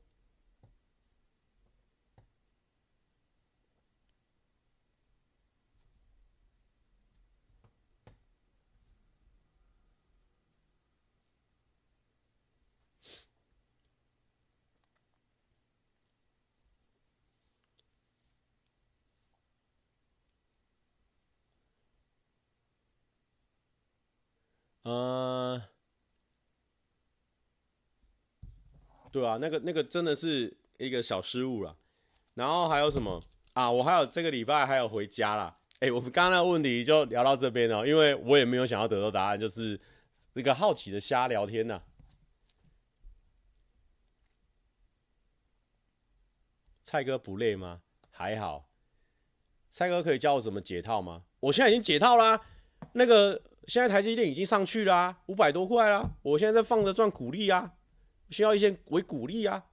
[24.83, 25.61] 呃，
[29.11, 31.77] 对啊，那个那个真的是一个小失误了。
[32.33, 33.21] 然后还有什么
[33.53, 33.71] 啊？
[33.71, 35.57] 我还有这个礼拜还有回家啦。
[35.79, 39.79] 哎，我们刚刚那个问题就聊到这边了，因为我也没有想要得到答案，就是
[40.33, 41.81] 一个好奇的瞎聊天呐。
[46.83, 47.81] 蔡哥不累吗？
[48.11, 48.67] 还好。
[49.71, 51.23] 蔡哥可以教我怎么解套吗？
[51.39, 52.45] 我现在已经解套啦，
[52.91, 53.41] 那个。
[53.67, 56.09] 现在台积电已经上去了啊，五百多块啦。
[56.21, 57.73] 我现在在放着赚股利啊，
[58.29, 59.63] 需要一些为股利啊。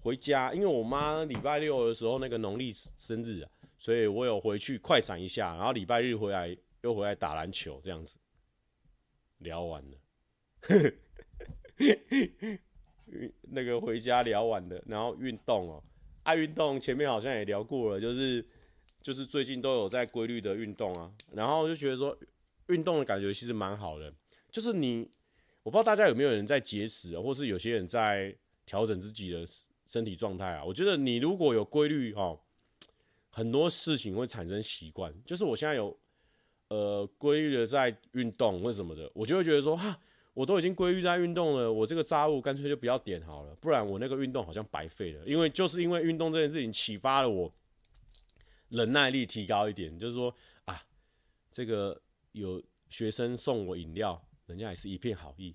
[0.00, 8.16] 回家，因为我妈礼拜六的时候那个农历生日啊，所以我有回去快闪一下，然后礼拜日回来又回来打篮球这样子。
[9.38, 9.98] 聊完了，
[13.42, 15.82] 那个回家聊完的，然后运动哦，
[16.22, 18.42] 爱运动前面好像也聊过了，就是
[19.02, 22.16] 就是最近都有在规律的运动啊，然后就觉得说。
[22.68, 24.12] 运动的感觉其实蛮好的，
[24.50, 25.08] 就是你，
[25.62, 28.34] 我不知道大家有没有人在节食，或是有些人在
[28.66, 29.46] 调整自己的
[29.86, 30.64] 身体状态啊。
[30.64, 32.38] 我觉得你如果有规律哦，
[33.30, 35.12] 很多事情会产生习惯。
[35.24, 35.98] 就是我现在有
[36.68, 39.98] 呃规律的在运动或什么的，我就会觉得说哈，
[40.34, 45.24] 我都已经规律在运动了，我这个炸物干脆就不要点好了，不然我那个运动好像白费了。
[45.24, 47.50] 因为就是因为运动这件事情启发了我
[48.68, 50.34] 忍耐力提高一点，就是说
[50.66, 50.82] 啊
[51.50, 51.98] 这个。
[52.38, 55.54] 有学生送我饮料，人家也是一片好意，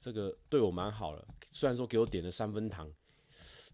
[0.00, 1.26] 这个对我蛮好了。
[1.52, 2.90] 虽然说给我点了三分糖，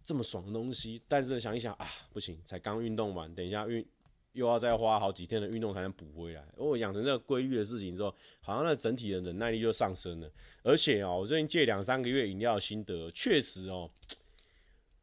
[0.04, 3.86] 这么爽的东西，但是想一想啊，不行，才刚运动完，等一下运
[4.32, 6.44] 又要再花好几天的运动才能补回来。
[6.56, 10.30] 我养成这个规律的事情之后，好像那整体的忍耐力就上升了。
[10.62, 13.90] 而且哦，我最近戒两三个月饮料的心得，确实哦，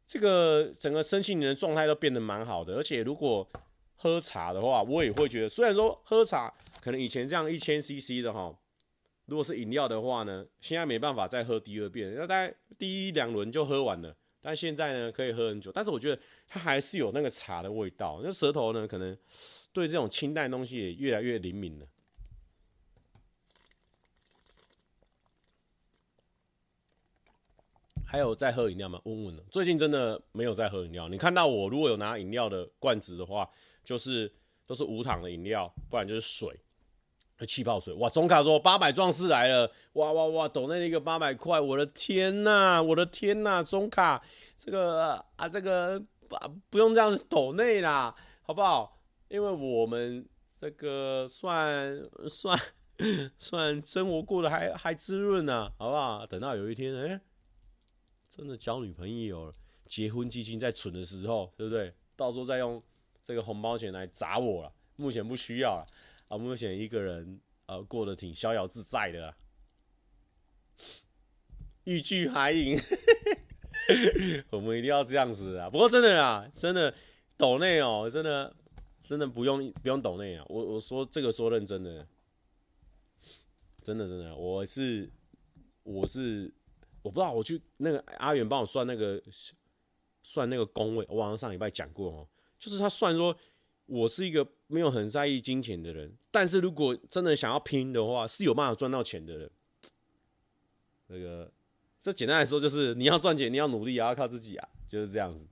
[0.06, 2.74] 这个整个身心灵的状态都变得蛮好的。
[2.74, 3.46] 而且如果
[3.96, 8.56] 喝茶的话，我也会觉得，虽然说喝茶可能以前这样一千 CC 的哈，
[9.26, 14.16] 如果是饮料的话呢，现在没办法再喝第二遍，那大概第一两轮就喝完了。
[14.40, 18.20] 但现在呢，可以喝很久，但是我觉得它还是有那个茶的味道。
[18.22, 19.16] 那舌头呢，可能
[19.72, 21.86] 对这种清淡东西也越来越灵敏了。
[28.06, 28.98] 还有在喝饮料吗？
[29.04, 29.42] 问问了。
[29.50, 31.08] 最近真的没有在喝饮料。
[31.08, 33.50] 你看到我如果有拿饮料的罐子的话，
[33.84, 34.32] 就是
[34.64, 36.58] 都是无糖的饮料，不然就是水。
[37.46, 38.08] 气泡水哇！
[38.10, 40.48] 中卡说八百壮士来了，哇哇哇！
[40.48, 43.62] 抖内一个八百块，我的天呐，我的天呐！
[43.62, 44.22] 中卡
[44.58, 46.36] 这个啊，这个不
[46.70, 49.00] 不用这样子抖内啦，好不好？
[49.28, 50.26] 因为我们
[50.60, 51.96] 这个算
[52.28, 52.58] 算
[53.38, 56.26] 算生活过得还还滋润呢，好不好？
[56.26, 57.20] 等到有一天，哎、
[58.34, 59.54] 真的交女朋友，
[59.86, 61.94] 结婚基金在存的时候，对不对？
[62.16, 62.82] 到时候再用
[63.24, 65.86] 这个红包钱来砸我了，目前不需要了。
[66.28, 69.34] 啊，目前一个人呃过得挺逍遥自在的，
[71.84, 72.78] 欲拒还迎，
[74.50, 75.70] 我们一定要这样子啊！
[75.70, 76.94] 不过真的啊，真的
[77.38, 78.54] 抖内哦，真的
[79.02, 80.44] 真的不用不用抖内啊！
[80.50, 82.06] 我我说这个说认真的，
[83.82, 85.10] 真的真的，我是
[85.82, 86.52] 我是
[87.00, 89.22] 我不知道，我去那个阿远帮我算那个
[90.22, 93.34] 算那个宫位，我好像上礼拜讲过哦，就是他算说。
[93.88, 99.50] 我是一个没有很在意金钱的人，但是如果真的想要拼的话，是有办法赚到钱的人。
[101.08, 101.50] 这个，
[102.02, 105.42] 这简单来说就是你要赚钱，你要努力，也要靠自己啊，就是这样子。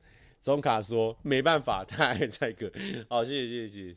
[0.43, 2.71] 中卡说没办法，他还在个。
[3.09, 3.97] 好，谢谢谢谢谢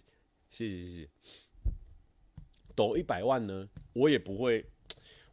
[0.50, 1.10] 谢谢谢谢。
[2.74, 4.66] 抖一百万呢，我也不会。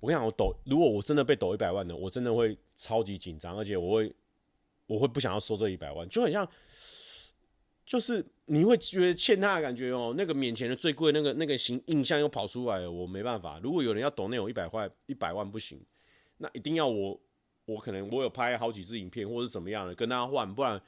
[0.00, 4.12] 我跟你讲，我抖，如果我真的被抖一百万呢，我真的会超级紧张，而且我会
[4.88, 6.44] 我会不想要收这一百万，就很像。
[7.87, 13.61] 就是你会觉得欠他的感觉哦，那个免钱的最贵，那个那个形印象又跑出来了，我没办法。
[13.62, 15.80] 如果有人要懂那种一百块、一百万不行，
[16.39, 17.20] 那一定要我，
[17.64, 20.82] 我可能我有拍好几支影片或是怎么样的跟他换，不然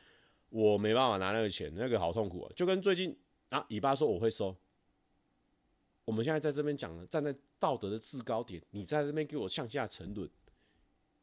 [0.49, 2.53] 我没办法拿那个钱，那个好痛苦啊。
[2.57, 3.16] 就跟最近
[3.51, 4.57] 啊，你爸说我会收，
[6.05, 10.28] 我们现在在这边讲了，站在道德的制高点，你在这边给我向下沉沦，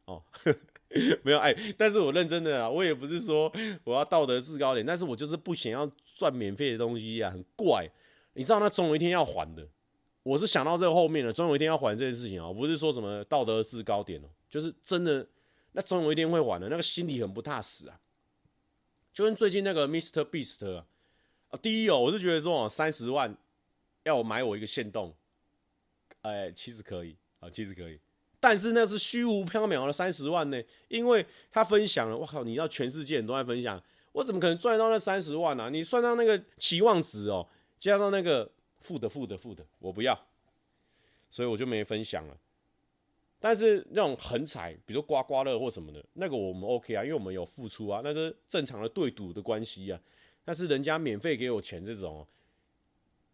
[0.06, 0.24] 哦。
[1.24, 3.52] 没有哎，但是我认真的啊，我也不是说
[3.84, 7.90] 我要道德制高点，但是我就是不想要赚免费的东西啊，很怪。
[8.34, 9.68] 你知道那总有一天要还的，
[10.24, 15.28] 我是想到这个后面的，总有一天要还这件事情啊，不是说什么道德制高点哦，就是真的，
[15.74, 18.00] 那总有一天会还的，那个心里很不踏实啊。
[19.14, 20.24] 就跟最近那个 Mr.
[20.24, 20.86] Beast 啊，
[21.62, 23.36] 第一哦，我是觉得说三十万
[24.04, 25.14] 要我买我一个限动，
[26.22, 28.00] 哎，其实可以啊，其实可以。
[28.46, 33.82] 但是那是虚无缥缈的三十万呢，因为他分享了，我靠，你要全世界人都在分享，
[34.12, 35.68] 我怎么可能赚到那三十万啊？
[35.68, 37.48] 你算上那个期望值哦，
[37.80, 38.48] 加上那个
[38.82, 40.16] 负的负的负的，我不要，
[41.32, 42.38] 所以我就没分享了。
[43.40, 50.00] 但是那种横财，比如说刮刮乐或什么的，那个我们 OK 啊，因为我们有付出啊，那是正常的对赌的关系啊。
[50.44, 52.24] 但是人家免费给我钱这种，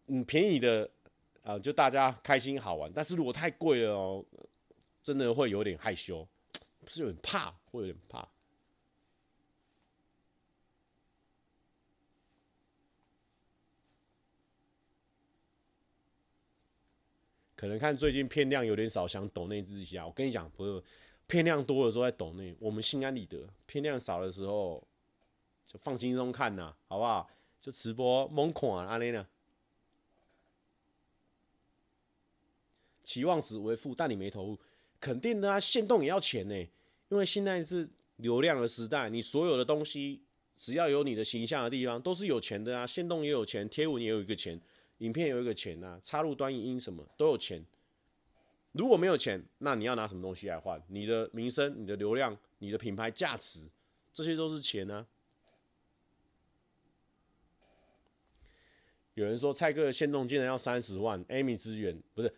[0.06, 0.88] 嗯，便宜的
[1.42, 2.90] 啊，就大家开心好玩。
[2.94, 4.24] 但是如果太贵了哦。
[5.02, 6.26] 真的会有点害羞，
[6.80, 8.28] 不是有点怕，会有点怕。
[17.56, 20.04] 可能看最近片量有点少，想抖那支一下。
[20.04, 20.82] 我跟你讲，不是
[21.28, 24.84] 片量多的时候在抖内，我们心安理得；片量少的时候
[25.64, 27.30] 就放轻松看呐，好不好？
[27.60, 29.26] 就直播猛款阿内呢。
[33.04, 34.58] 期望值为负，但你没投入。
[35.02, 36.54] 肯定的啊，限动也要钱呢，
[37.08, 37.88] 因为现在是
[38.18, 40.22] 流量的时代，你所有的东西
[40.56, 44.60] 只要有你的形象的地方都是有钱的啊，限动也有钱，贴文也有一个钱，
[44.98, 47.66] 影片也有一个钱啊，插入端影音什么都有钱。
[48.70, 50.80] 如果没有钱，那你要拿什么东西来换？
[50.86, 53.60] 你的名声、你的流量、你的品牌价值，
[54.12, 55.04] 这些都是钱啊。
[59.14, 62.32] 有人说蔡哥的限动竟然要三十万，Amy 资源不是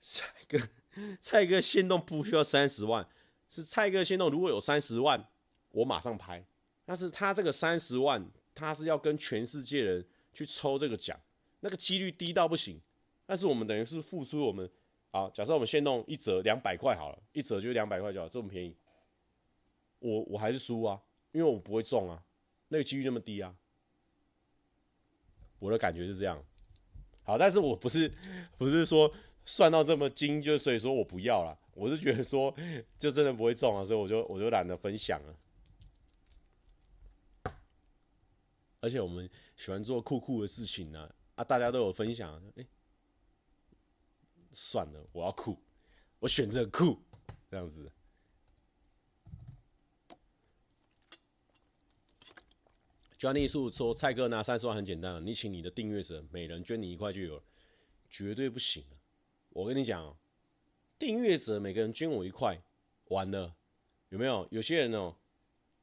[0.00, 0.58] 蔡哥。
[1.20, 3.06] 蔡哥限动不需要三十万，
[3.48, 5.24] 是蔡哥限动如果有三十万，
[5.70, 6.44] 我马上拍。
[6.84, 8.24] 但是他这个三十万，
[8.54, 11.18] 他是要跟全世界人去抽这个奖，
[11.60, 12.80] 那个几率低到不行。
[13.24, 14.68] 但是我们等于是付出我们，
[15.10, 18.76] 好，假设我们限动一折两百块好了，一折就两百块就好，这么便宜，
[20.00, 22.22] 我我还是输啊，因为我不会中啊，
[22.68, 23.54] 那个几率那么低啊。
[25.60, 26.42] 我的感觉是这样。
[27.22, 28.12] 好，但是我不是
[28.58, 29.10] 不是说
[29.44, 31.58] 算到这么精，就所以说我不要了。
[31.74, 32.54] 我是觉得说
[32.98, 35.36] 就真的不会中啊，所以我就我就懒得分享了。
[38.80, 42.66] 而且我们喜欢做酷酷的事情呢，啊，大家都有分享，哎、
[44.52, 45.56] 算了，我要酷，
[46.18, 46.98] 我选择酷，
[47.48, 47.90] 这样子。
[53.18, 57.42] Johnny 树说：“蔡哥拿三十万很简单，你请你的订阅者每人捐你一块就有了，
[58.10, 58.84] 绝对不行。
[59.52, 60.16] 我跟你讲，
[60.98, 62.58] 订阅者每个人捐我一块，
[63.08, 63.54] 完了，
[64.10, 64.46] 有没有？
[64.50, 65.14] 有些人哦，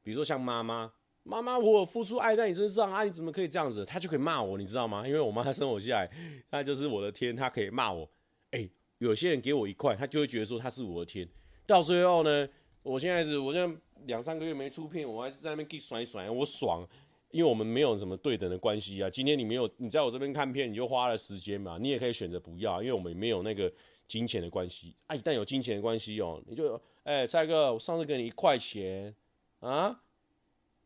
[0.02, 0.92] 比如说像妈妈。”
[1.22, 3.04] 妈妈，我付出爱在你身上啊！
[3.04, 3.84] 你怎么可以这样子？
[3.84, 5.06] 他就可以骂我，你知道吗？
[5.06, 6.10] 因为我妈生我下来，
[6.50, 8.10] 那就是我的天，她可以骂我。
[8.52, 8.66] 哎、
[8.96, 11.28] 有些人给我一块，他就会觉得说他是我的天。
[11.66, 12.48] 到最后呢，
[12.82, 16.88] 我现在是，我现在两三个月没出片，我还是在那边给甩甩，我爽，
[17.30, 19.08] 因为我们没有什么对等的关系啊。
[19.08, 23.72] 今天你没有，你在我这边看片，你就花了时间嘛，你也可以选择不要，因为我们没有那个
[24.08, 24.94] 金钱的关系。
[25.06, 26.74] 啊，一旦有金钱的关系哦，你就
[27.04, 29.14] 哎、欸，蔡哥，我上次给你一块钱
[29.60, 30.02] 啊。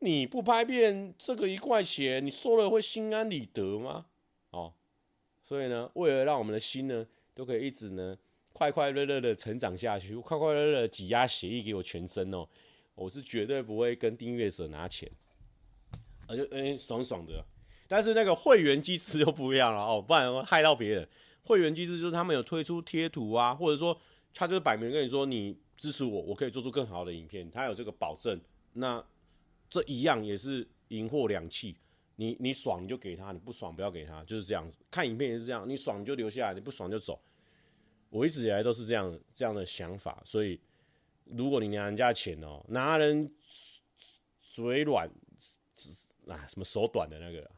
[0.01, 4.05] 你不拍片，这个一块钱，你收了会心安理得吗？
[4.51, 4.74] 哦，
[5.42, 8.14] 所以呢，为了让我们的心呢，都可以一直呢
[8.53, 12.47] 快快乐乐的成长下去，快快乐乐挤压血液给我全身哦，
[12.95, 15.11] 我是绝对不会跟订阅者拿钱，
[16.27, 17.45] 而且哎爽爽的。
[17.87, 21.09] 但是那个会员机制就不一样了哦，不然害到别人。
[21.43, 23.99] 会员机制就是他们有推出贴图啊，或者说
[24.33, 28.41] 他就是摆明跟你说，你支持我，我可以做出更好的影片，他有这个保证。
[28.72, 29.05] 那
[29.68, 31.77] 这一样也是银货两气，
[32.16, 34.83] 你你爽你就给他，你不爽不要给他，就是这样子。
[34.91, 37.20] 看影片也是这样，你爽就留下来，你不爽就走。
[38.09, 40.59] 我一直以来都是这样这样的想法，所以
[41.27, 43.31] 如果你拿人家钱哦，拿人
[44.41, 45.11] 嘴软，
[46.29, 47.51] 啊什么手短的那个。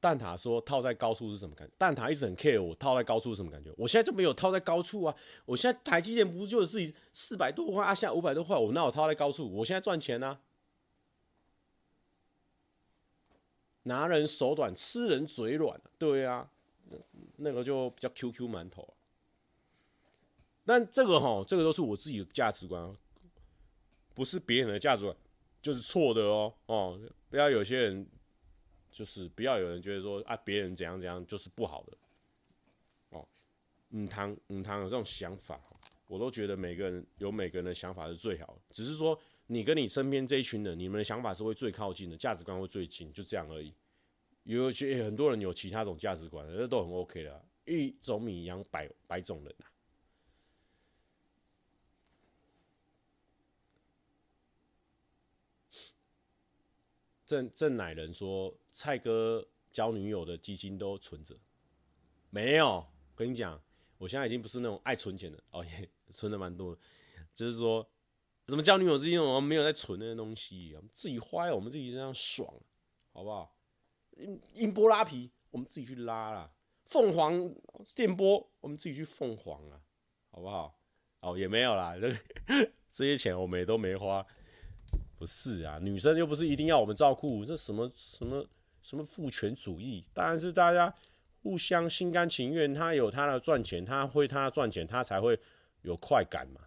[0.00, 1.72] 蛋塔说套在高处是什么感觉？
[1.78, 3.72] 蛋塔一直很 care 我套在高处是什么感觉？
[3.76, 5.14] 我现在就没有套在高处啊！
[5.44, 9.48] 我现在台积电不就是四百多块啊，现在五百多块，我哪有套在高处？
[9.48, 10.40] 我现在赚钱啊！
[13.84, 16.50] 拿人手短，吃人嘴软，对啊，
[17.36, 19.01] 那个就比较 QQ 馒头啊。
[20.64, 22.96] 但这个哈，这个都是我自己的价值观，
[24.14, 25.16] 不是别人的价值观，
[25.60, 28.06] 就是错的哦哦，不要有些人。
[28.94, 31.96] 就是不要有人觉得说啊，别人怎样怎样就是不好的
[33.08, 33.26] 哦。
[33.88, 35.58] 嗯，堂嗯堂有这种想法，
[36.06, 38.60] 我都觉得每个人有每个人的想法是最好的。
[38.70, 43.72] 只是说你跟你身边这一群人，你们的想法是会最靠近的，价值观会最近，就这样而已。
[44.42, 47.44] 有些很多人有其他种价值观，这都很 OK 的。
[47.64, 49.64] 一种米养百百种人呐、
[57.32, 58.54] 郑郑乃人说。
[58.74, 61.38] 蔡哥交女友的基金都存着，
[62.30, 62.86] 没有。
[63.14, 63.62] 跟你讲，
[63.98, 66.80] 我现在已经不是那种爱存钱的哦，也 存的蛮多的。
[67.34, 67.86] 就是说，
[68.46, 72.50] 怎么交女友基金，我们没有在存那些东西，我们自己花呀，我们自己这样爽，
[73.12, 73.54] 好不好？
[74.54, 76.50] 音波拉皮，我们自己去拉啦。
[76.86, 77.54] 凤凰
[77.94, 79.82] 电波，我们自己去凤凰啊，
[80.30, 80.80] 好不好？
[81.20, 82.10] 哦，也没有啦，这
[82.90, 84.26] 这些钱我们也都没花。
[85.22, 88.44] 不是啊，女生又不是一定要我们照顾，这什么什么。
[88.82, 90.04] 什么父权主义？
[90.12, 90.92] 当然是大家
[91.40, 95.38] 互相心甘情愿，他有他的赚钱，他会他赚钱，他才会
[95.82, 96.60] 有快感嘛。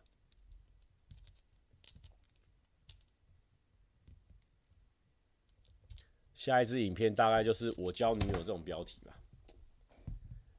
[6.33, 9.13] 下一支影片大概就是我教女友这种标题吧。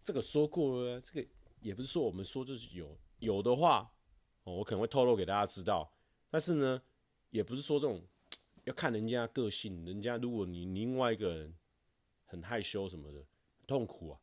[0.05, 1.26] 这个说过了，这个
[1.62, 3.90] 也不是说我们说就是有有的话，
[4.44, 5.90] 我可能会透露给大家知道。
[6.28, 6.82] 但是呢，
[7.31, 8.03] 也不是说这种。
[8.64, 11.55] 要看人家个性，人家如果你另外一个人
[12.24, 13.24] 很害羞什么的，
[13.64, 14.18] 痛苦啊，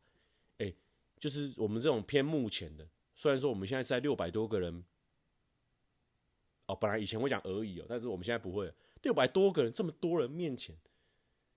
[0.58, 0.74] 哎、
[1.18, 2.86] 就是我们这种偏目前的，
[3.16, 4.84] 虽然说我们现在在六百多个人，
[6.66, 8.70] 哦，本来以前会讲而已哦，但是我们现在不会，
[9.04, 10.76] 六百多个人这么多人面前，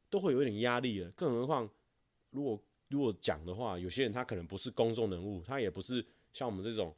[0.08, 1.68] 都会有一点压力了，更何况
[2.30, 6.94] 如果如果讲的话，有些人他可能不是公众人物，他也不是像我们这种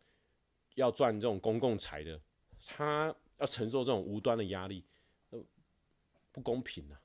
[0.74, 2.20] 要赚这种公共财的，
[2.66, 4.84] 他要承受这种无端的压力。
[6.30, 7.00] 不公平啊！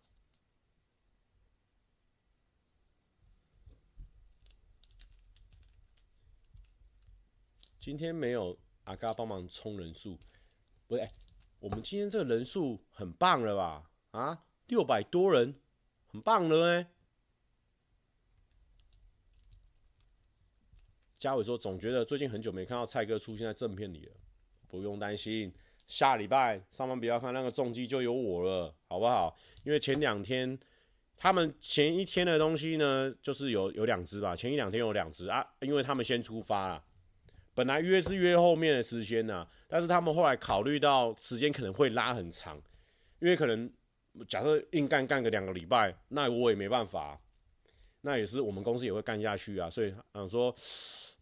[7.79, 10.19] 今天没有阿嘎帮忙冲人数，
[10.87, 11.09] 不对，
[11.59, 13.89] 我们今天这个人数很棒了吧？
[14.11, 15.59] 啊，六百多人，
[16.05, 16.87] 很棒了哎！
[21.17, 24.15] 嘉伟说，总觉得最近很久没看到蔡哥出现在正片里了。
[24.67, 25.53] 不用担心，
[25.87, 29.35] 下礼拜上班不要看那个重机就有我了，好不好？
[29.63, 30.57] 因为前两天
[31.15, 36.83] 他们前一天的东西呢，就是有有两只吧，前一两天有两只啊，因为他们先出发了，
[37.53, 42.61] 本来约是约后面的时间呢，但是他们后来考虑到时间可能会拉很长，
[43.19, 43.71] 因为可能
[44.27, 47.19] 假设硬干干个两个礼拜，那我也没办法，
[48.01, 50.55] 那也是我们公司也会干下去啊，所以想说，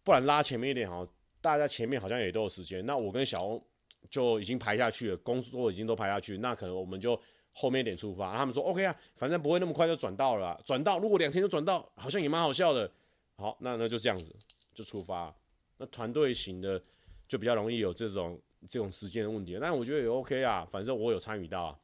[0.02, 1.06] 不然拉前面一点好。
[1.40, 3.66] 大家前面好像也都有时间，那我跟小欧
[4.10, 7.20] 就已经排下去了，工作已经都排下去，那可能我们就
[7.52, 8.36] 后面一点出发。
[8.36, 12.90] 他们说 OK 啊，反正不会那么快就转到了，转到如果两天就转到，好像也蛮好笑的。
[13.36, 14.34] 好，那那就这样子
[14.74, 15.34] 就出发。
[15.78, 16.82] 那团队型的
[17.26, 21.78] 就比较容易有这种这种时间的问题，但我觉得也 OK 啊，反正我有参与到啊。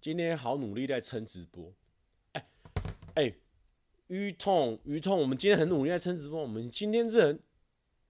[0.00, 1.72] 今天好努力在撑直播，
[2.32, 2.46] 哎
[3.14, 3.34] 哎。
[4.10, 5.20] 淤痛，淤痛。
[5.20, 6.42] 我们今天很努力在撑直播。
[6.42, 7.38] 我们今天这人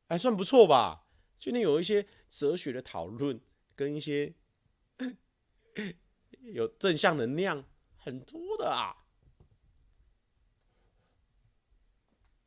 [0.09, 1.05] 还算不错吧？
[1.41, 3.41] 今天有一些哲学的讨论，
[3.75, 4.33] 跟一些
[6.53, 7.65] 有正向能量
[7.97, 8.95] 很多的啊。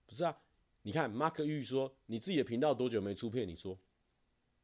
[0.06, 0.38] 不是啊？
[0.84, 3.48] 你看，Mark 玉说，你自己的频道多久没出片？
[3.48, 3.80] 你说，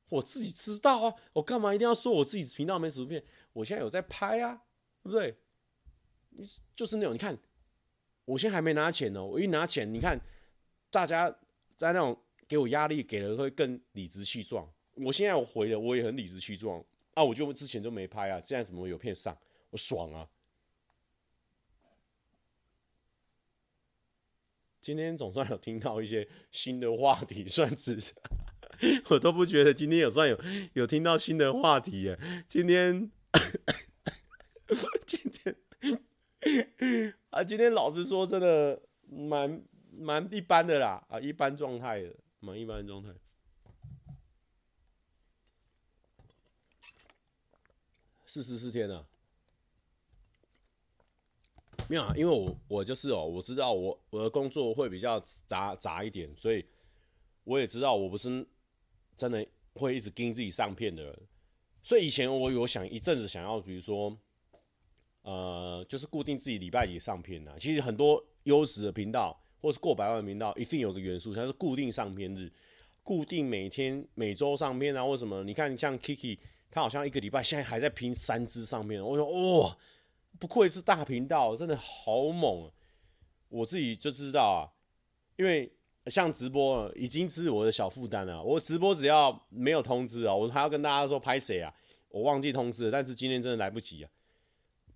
[0.09, 1.15] 我自己知道啊。
[1.33, 3.23] 我干嘛一定要说我自己频道没出片？
[3.53, 4.63] 我现在有在拍啊，
[5.01, 5.35] 对不对？
[6.29, 7.37] 你就是那种，你看。
[8.25, 10.21] 我现在还没拿钱呢，我一拿钱，你看
[10.91, 11.35] 大家
[11.75, 14.67] 在那种给我压力，给的会更理直气壮。
[14.95, 16.83] 我现在我回了我也很理直气壮
[17.13, 19.37] 啊，我就之前就没拍啊，现在怎么有片上？
[19.69, 20.27] 我爽啊！
[24.81, 27.97] 今天总算有听到一些新的话题，算是
[29.09, 30.37] 我都不觉得今天有算有
[30.73, 32.19] 有听到新的话题耶。
[32.47, 33.11] 今天
[35.05, 35.55] 今天。
[37.29, 43.09] 啊，今天老实说，真的蛮蛮一般的啦，啊，一般状态的，蛮一般的状态。
[48.25, 49.07] 四十四天了，
[51.87, 56.65] 没有啊，因为我我就是哦，我知道我我的工作会比较杂杂一点，所以
[57.43, 58.47] 我也知道我不是
[59.17, 61.19] 真的会一直盯自己上片的人，
[61.83, 64.17] 所以以前我有想一阵子想要，比如说。
[65.21, 67.53] 呃，就是固定自己礼拜几上片呐。
[67.59, 72.51] 其实很多优质的频道，或是过百万频道，一定有个元素，它是固定上片日，
[73.03, 75.05] 固定每天、每周上片啊。
[75.05, 75.43] 为什么？
[75.43, 76.37] 你看像 Kiki，
[76.71, 79.03] 他好像一个礼拜现在还在拼三支上片。
[79.03, 79.77] 我说，哇、哦，
[80.39, 82.71] 不愧是大频道，真的好猛啊！
[83.49, 84.61] 我自己就知道啊，
[85.35, 85.71] 因为
[86.05, 88.41] 像直播已经是我的小负担了。
[88.41, 91.73] 我直播只要没有通知啊，我还要跟大家说拍谁啊，
[92.09, 92.91] 我忘记通知了。
[92.91, 94.09] 但是今天真的来不及啊。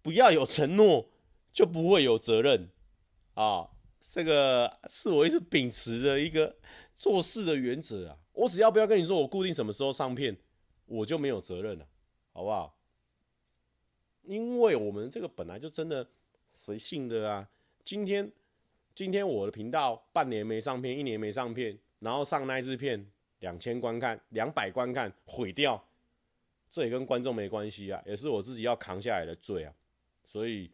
[0.01, 1.07] 不要有承诺，
[1.51, 2.69] 就不会有责任
[3.33, 3.69] 啊！
[4.13, 6.55] 这个是我一直秉持的一个
[6.99, 8.15] 做事的原则啊。
[8.31, 10.37] 我只要不要跟你说我固定什么时候上片，
[10.85, 11.87] 我就没有责任了，
[12.31, 12.77] 好不好？
[14.21, 16.07] 因为我们这个本来就真的
[16.53, 17.49] 随性的啊。
[17.83, 18.31] 今天
[18.93, 23.03] 今天我的频道半年没上片，一年没上片，然后上那一支片
[23.39, 25.83] 两千观看，两百观看毁掉，
[26.69, 29.73] 这也跟观众没关系啊，也是我自己要扛下来的罪啊。
[30.23, 30.69] 所以，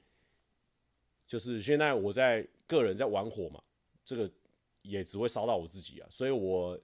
[1.26, 3.60] 就是现在我在个人在玩火嘛，
[4.06, 4.32] 这个
[4.84, 6.80] 也只会烧到我自己啊，所以我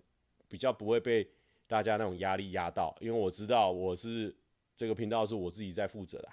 [0.47, 1.29] 比较不会被
[1.67, 4.35] 大家那种压力压到，因为我知道我是
[4.75, 6.29] 这个频道是我自己在负责的，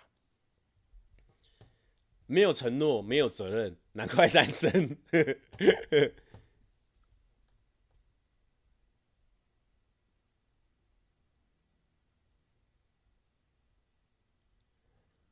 [2.25, 4.97] 没有承诺，没有责任，难怪单身。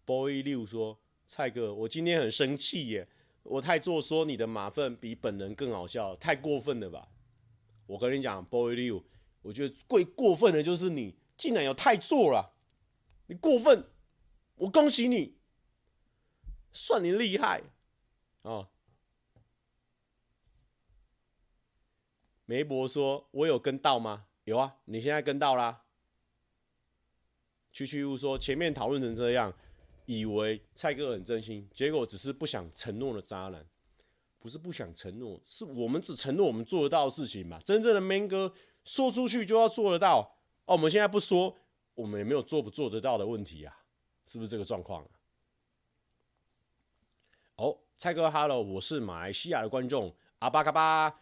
[0.05, 3.09] boy 六说：“蔡哥，我今天很生气耶！
[3.42, 7.08] 我太做说你的马粪比本人更好笑，太过分了吧？
[7.86, 9.02] 我跟你讲，Boy，You，，
[9.42, 12.54] 我觉得最过分的就是你，竟然有太做了，
[13.26, 13.88] 你过分！
[14.54, 15.38] 我恭喜你，
[16.72, 17.62] 算你厉害
[18.42, 18.68] 哦。”
[22.44, 24.26] 梅博说：“我有跟到吗？
[24.44, 25.84] 有啊，你现在跟到啦。”
[27.72, 29.52] 区区物说：“前面讨论成这样。”
[30.11, 33.65] 以为蔡哥很真心，结果只是不想承诺的渣男，
[34.41, 37.61] 不是不想承诺，是我们只承诺我们做得到的事情嘛。
[37.61, 38.53] 真正的 man 哥
[38.85, 40.28] 说出去就要做得到
[40.65, 40.74] 哦。
[40.74, 41.57] 我们现在不说，
[41.95, 43.73] 我们也没有做不做得到的问题啊，
[44.27, 45.09] 是不是这个状况？
[47.55, 51.20] 哦，蔡哥，Hello，我是马来西亚的观众阿巴嘎巴。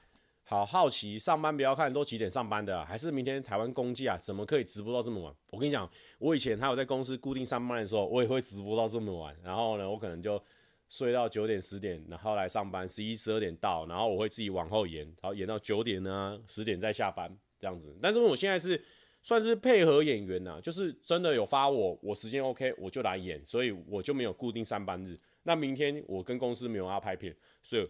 [0.50, 5.34] 好好奇，上班不要看都几点上班的，还是明天台湾公假，怎么可以直播到这么晚？
[5.50, 5.86] 我跟你讲，
[6.18, 9.36] 我以前还有在公司固定上班的时候，我也会直播到这么晚。
[9.44, 10.42] 然后呢，我可能就
[10.88, 17.30] 睡到九点十点，然后来上班，十一十二点到，然后我会自己往后延，然后延到九点呢，十点再下班
[17.60, 17.94] 这样子。
[18.00, 18.82] 但是我现在是
[19.20, 25.20] 算是配合演员呐，就是真的有发我，我时间 OK 我就来演，所以我就没有固定上班日。
[25.42, 27.86] 那明天我跟公司没有要拍片，所以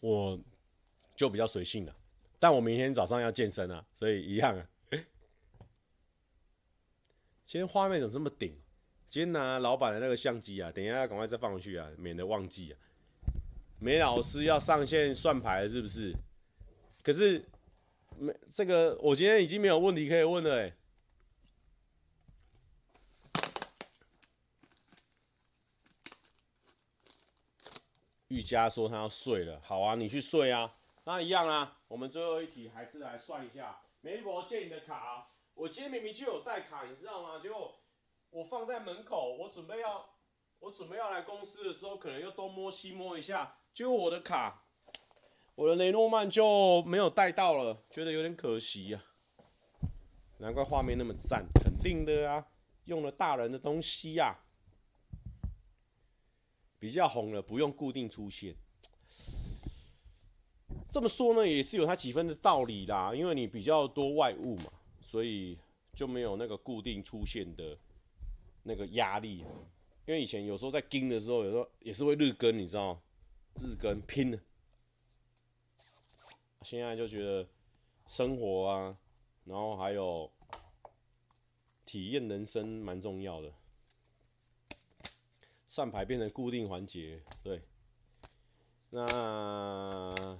[0.00, 0.40] 我
[1.14, 1.94] 就比较随性了。
[2.38, 4.66] 但我明天早上要健身啊，所以一样啊。
[7.46, 8.58] 今天画面怎么这么顶？
[9.08, 12.78] 今天拿老板的那个相机啊，等一下要赶快再放回去啊，免得忘记啊。
[13.78, 16.12] 梅老师要上线算牌，是不是？
[17.02, 17.44] 可是
[18.18, 20.72] 没这个，我今天已经没有问题可以问了哎。
[28.28, 30.74] 玉佳说他要睡了，好啊，你去睡啊。
[31.04, 33.80] 那一样啊，我们最后一题还是来算一下。
[34.00, 37.38] 梅伯借你的卡，我今天明明就有带卡，你知道吗？
[37.40, 37.80] 结果。
[38.30, 40.04] 我放在门口，我准备要，
[40.58, 44.64] 我准备要来公司的时候，可能又东摸西摸一下，结果我的卡，
[45.54, 49.04] 我的雷诺曼就没有带到了，觉得有点可惜呀、
[49.38, 49.86] 啊。
[50.38, 52.44] 难怪画面那么赞，肯定的啊，
[52.86, 54.42] 用了大人的东西呀、啊。
[56.80, 58.56] 比较红了，不用固定出现。
[60.94, 65.58] 这么说呢，也是有它几分的道理啦，因为你比较多外物嘛，所以
[65.92, 67.76] 就没有那个固定出现的。
[68.62, 69.44] 那个压力，
[70.06, 73.00] 因为以前有时候在盯的时候，有时候也是会日更，你知道吗？
[73.60, 74.38] 日更拼了。
[76.62, 77.46] 现在就觉得
[78.06, 78.96] 生活啊，
[79.44, 80.30] 然后还有
[81.84, 83.52] 体验人生蛮重要的。
[85.68, 87.60] 算牌变成固定环节，对。
[88.88, 90.38] 那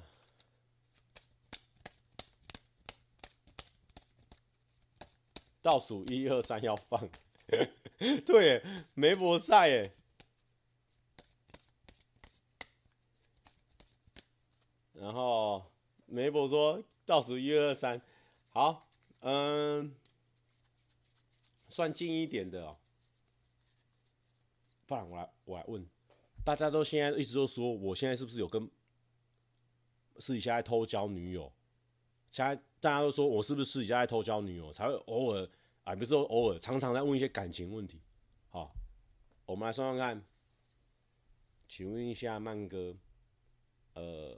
[5.64, 7.08] 倒数一二三要放。
[8.26, 8.62] 对，
[8.92, 9.94] 梅博赛耶。
[14.92, 15.64] 然后
[16.04, 17.98] 梅博说倒数一二三，
[18.50, 18.86] 好，
[19.20, 19.94] 嗯，
[21.68, 22.76] 算近一点的哦。
[24.84, 25.88] 不然我来我来问，
[26.44, 28.70] 大家都现在一直都说，我现在是不是有跟
[30.18, 31.50] 私底下在偷交女友？
[32.30, 35.48] 现在大家都说我是不是私底下在偷交女友，才会偶尔。
[35.84, 37.98] 啊，不是说偶尔，常常在问一些感情问题。
[38.50, 38.74] 好，
[39.46, 40.22] 我们来算算看。
[41.66, 42.94] 请问一下曼哥，
[43.94, 44.36] 呃，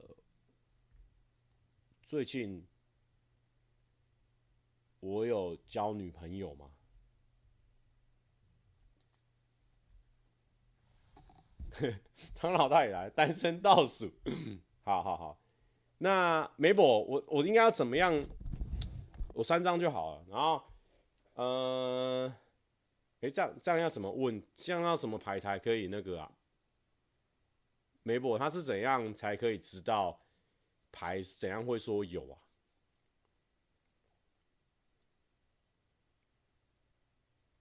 [2.06, 2.64] 最近
[5.00, 6.70] 我有交女朋友吗？
[12.36, 14.08] 唐老大也来，单身倒数。
[14.84, 15.40] 好好好，
[15.98, 18.24] 那梅博，我我应该要怎么样？
[19.36, 20.62] 我三张就好了，然后。
[21.34, 22.34] 呃，
[23.20, 24.42] 哎，这样这样要怎么问？
[24.56, 26.32] 这样要什么牌才可以那个啊？
[28.02, 30.18] 梅博他是怎样才可以知道
[30.90, 32.40] 牌怎样会说有啊？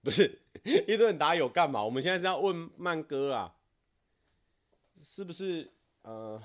[0.02, 1.84] 不是一顿打有干嘛？
[1.84, 3.54] 我们现在是要问曼哥啊，
[5.02, 5.70] 是不是？
[6.00, 6.42] 呃，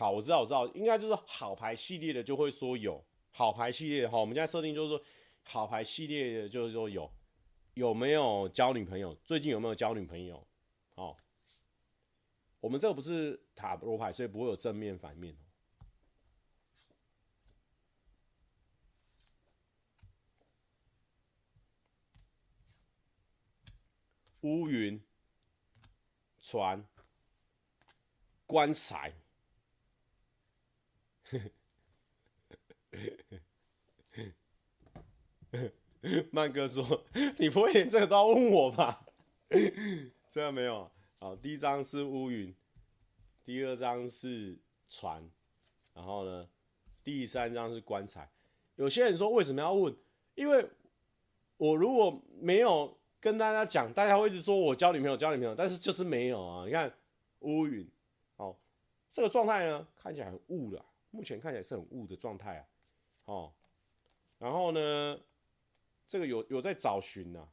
[0.00, 3.04] 好，我知道，我知道，应该就是好牌系列的就会说有。
[3.32, 5.04] 好牌系列的哈，我们现在设定就是说，
[5.42, 7.12] 好牌系列的就是说有
[7.74, 9.14] 有没有交女朋友？
[9.16, 10.42] 最近有没有交女朋友？
[10.94, 11.14] 哦，
[12.60, 15.36] 我们这个不是塔罗牌，所以不会有正面反面。
[24.40, 24.98] 乌云、
[26.40, 26.82] 船、
[28.46, 29.19] 棺材。
[36.30, 37.04] 曼哥说
[37.38, 39.06] ：“你不会连这个都要问我吧？”
[40.32, 40.90] 这样没有。
[41.18, 42.54] 好，第一张是乌云，
[43.44, 44.58] 第二张是
[44.88, 45.30] 船，
[45.92, 46.48] 然后呢，
[47.04, 48.30] 第三张是棺材。
[48.76, 49.94] 有些人说为什么要问？
[50.34, 50.66] 因为
[51.58, 56.64] 我如果没有跟大家讲，大家会一直说我交女朋友，交女朋友，但是就是没有啊。
[56.64, 56.90] 你看
[57.40, 57.86] 乌云，
[58.36, 58.58] 好，
[59.12, 62.66] 这个状态呢，看起来很雾的，目前看起来是很雾的状态啊。
[63.26, 63.52] 哦，
[64.38, 65.20] 然后呢，
[66.08, 67.48] 这个有有在找寻呢，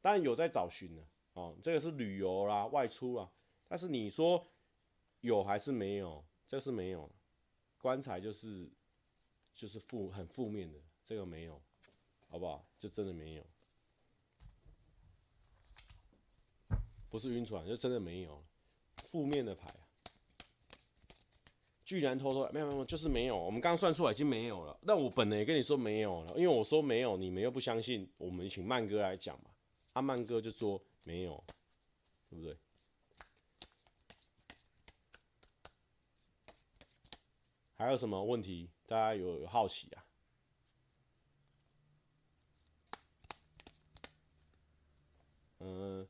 [0.00, 1.02] 当然有在找寻呢。
[1.34, 3.30] 哦，这个是旅游啦，外出啦。
[3.68, 4.46] 但是你说
[5.20, 6.24] 有还是没有？
[6.46, 7.10] 这是没有。
[7.78, 8.70] 棺材就是
[9.54, 11.60] 就是负很负面的，这个没有，
[12.28, 12.64] 好不好？
[12.78, 13.46] 就真的没有，
[17.10, 18.44] 不是晕船，就真的没有，
[19.10, 19.68] 负面的牌。
[21.92, 23.36] 居然偷偷没有没有，就是没有。
[23.36, 24.74] 我们刚刚算出来已经没有了。
[24.80, 28.10] 那我本来也跟你说没有了，因为我说没有，你们又不相信。
[28.16, 29.50] 我们请曼哥来讲嘛。
[29.92, 31.44] 阿、啊、曼哥就说没有，
[32.30, 32.56] 对不对？
[37.74, 38.70] 还有什么问题？
[38.86, 40.04] 大家有有好奇啊？
[45.58, 46.08] 嗯，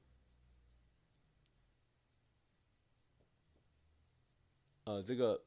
[4.85, 5.43] 呃，这个。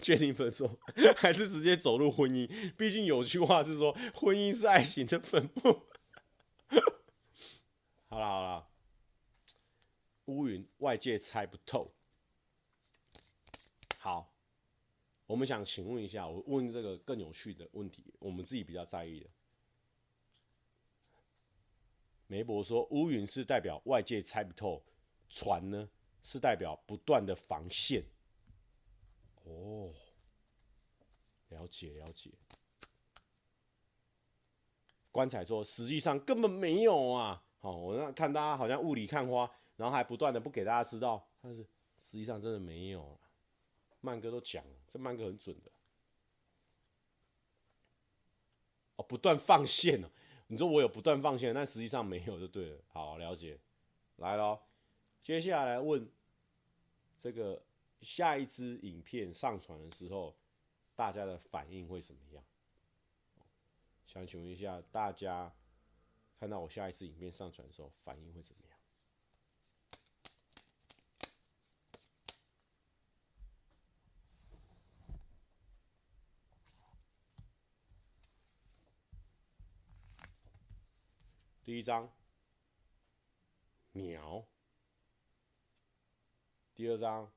[0.00, 0.78] Jennifer 说，
[1.16, 2.74] 还是直接走入婚姻。
[2.76, 5.86] 毕竟有句话是说，婚姻是爱情的坟墓。
[8.08, 8.68] 好了好了，
[10.26, 11.94] 乌云外界猜不透。
[13.98, 14.34] 好，
[15.26, 19.30] 我们想请问一下，我问这个更有趣的问题，我们自己比较在意的。
[22.26, 24.84] 梅博说，乌云是代表外界猜不透，
[25.28, 25.88] 船呢
[26.22, 28.04] 是代表不断的防线。
[29.44, 29.92] 哦，
[31.48, 32.30] 了解了解。
[35.10, 37.42] 棺材说，实际上根本没有啊。
[37.58, 43.18] 好，我那看大家好像雾里看花，然后还不断的不给大家知道，但是实际上真的没有。
[44.00, 45.70] 曼哥都讲了，这曼哥很准的。
[48.96, 50.08] 哦，不断放线哦。
[50.46, 52.80] 你说我有不断放线，但实际上没有就对了。
[52.88, 53.58] 好，了解。
[54.16, 54.62] 来咯，
[55.20, 56.08] 接下来问
[57.20, 57.60] 这个。
[58.02, 60.36] 下一支影片上传的时候，
[60.94, 62.44] 大家的反应会怎么样？
[64.06, 65.54] 想请问一下大家，
[66.38, 68.76] 看到我下一次影片上传的时候，反应会怎么样？
[81.62, 82.10] 第一张
[83.92, 84.44] 鸟，
[86.74, 87.30] 第二张。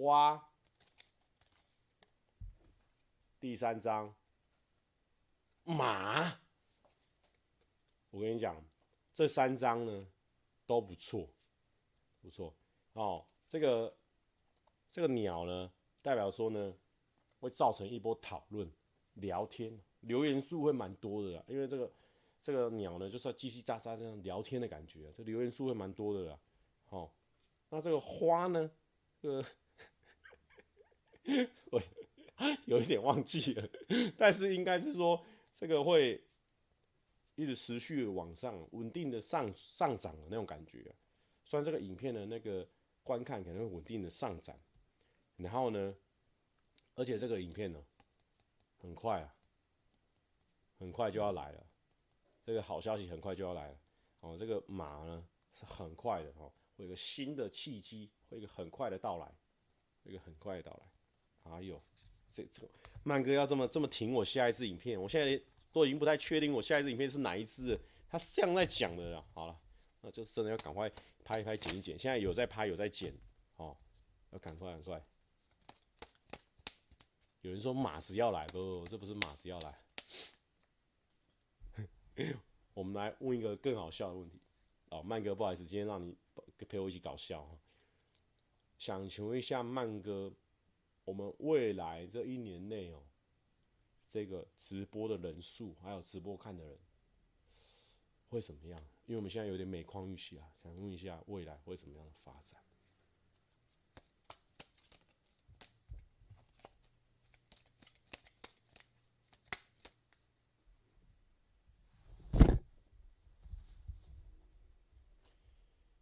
[0.00, 0.48] 花，
[3.38, 4.14] 第三张
[5.62, 6.40] 马，
[8.10, 8.64] 我跟你讲，
[9.12, 10.06] 这三张呢
[10.64, 11.28] 都不错，
[12.22, 12.54] 不错
[12.94, 13.26] 哦。
[13.46, 13.94] 这个
[14.90, 15.70] 这个鸟呢，
[16.00, 16.74] 代表说呢
[17.38, 18.72] 会造成一波讨论、
[19.12, 21.44] 聊天、留言数会蛮多的啦。
[21.46, 21.92] 因为这个
[22.42, 26.40] 这个鸟呢，就是要叽叽喳喳这样聊天的感觉，这留言数会蛮多的啦。
[26.88, 27.12] 哦，
[27.68, 28.70] 那这个花呢，
[29.20, 29.44] 这个。
[31.70, 31.82] 我
[32.66, 33.68] 有一点忘记了，
[34.16, 35.24] 但是应该是说
[35.56, 36.22] 这个会
[37.34, 40.94] 一直持续往上，稳定的上上涨的那种感觉。
[41.44, 42.66] 虽然这个影片的那个
[43.02, 44.58] 观看可能会稳定的上涨，
[45.36, 45.94] 然后呢，
[46.94, 47.82] 而且这个影片呢，
[48.78, 49.34] 很快啊，
[50.78, 51.66] 很快就要来了。
[52.42, 53.78] 这个好消息很快就要来了
[54.20, 59.30] 哦，这个马呢是很快的哦，会有一个新的契机，会一个很快的到来，
[60.04, 60.86] 一个很快的到来。
[61.44, 61.80] 哎呦，
[62.30, 62.68] 这这个
[63.02, 65.42] 曼哥要这么这么挺我下一支影片，我现在
[65.72, 67.78] 都已经不太确定我下一支影片是哪一支。
[68.08, 69.24] 他是这样在讲的啦。
[69.32, 69.58] 好了，
[70.00, 70.90] 那就是真的要赶快
[71.24, 71.98] 拍一拍、剪一剪。
[71.98, 73.12] 现在有在拍，有在剪，
[73.56, 73.76] 哦，
[74.30, 75.04] 要赶快赶快。
[77.40, 79.78] 有人说马子要来，不，这不是马子要来。
[82.74, 84.40] 我们来问一个更好笑的问题。
[84.90, 86.16] 哦，曼哥，不好意思，今天让你
[86.68, 87.58] 陪我一起搞笑哈。
[88.78, 90.32] 想请问一下曼哥。
[91.10, 93.02] 我们未来这一年内哦，
[94.12, 96.78] 这个直播的人数还有直播看的人
[98.28, 98.80] 会怎么样？
[99.06, 102.60] 因为我们现在有点每况愈下，想问一下未来会怎么样的发展？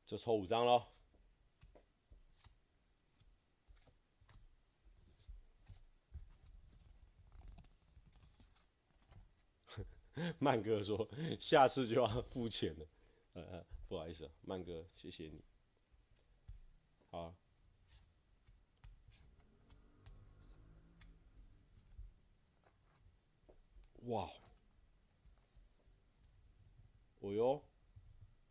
[0.07, 0.98] 就抽五张喽。
[10.39, 11.09] 曼哥说
[11.41, 12.87] ：“下次就要付钱了。”
[13.35, 15.45] 呃，不好意思，曼哥，谢谢你。
[17.11, 17.35] 好。
[24.07, 24.31] 哇！
[27.21, 27.63] 哦哟，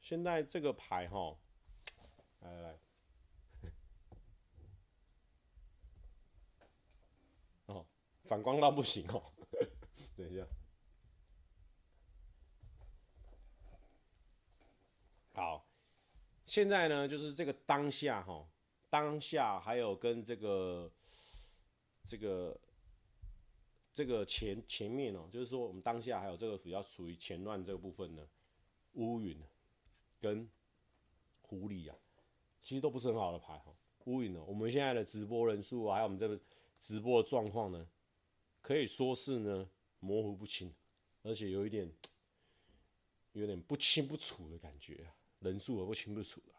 [0.02, 1.36] 现在这个牌哈，
[2.42, 2.80] 来来来，
[7.68, 7.86] 哦，
[8.26, 9.34] 反光到不行哦。
[10.16, 10.46] 等一下。
[15.38, 15.64] 好，
[16.48, 18.44] 现在呢，就是这个当下哈，
[18.90, 20.92] 当下还有跟这个
[22.08, 22.60] 这个
[23.94, 28.28] 这个前前面哦，就是说我们当下还有这个比较处于前乱这个部分呢，
[28.94, 29.40] 乌云
[30.20, 30.50] 跟
[31.44, 31.96] 狐狸啊，
[32.64, 33.72] 其实都不是很好的牌哈。
[34.06, 36.40] 乌云呢，我们现在的直播人数还有我们这个
[36.82, 37.88] 直播的状况呢，
[38.64, 39.70] 可以说是呢
[40.00, 40.74] 模糊不清，
[41.22, 41.94] 而且有一点
[43.34, 45.14] 有点不清不楚的感觉啊。
[45.40, 46.54] 人数我不清不楚了。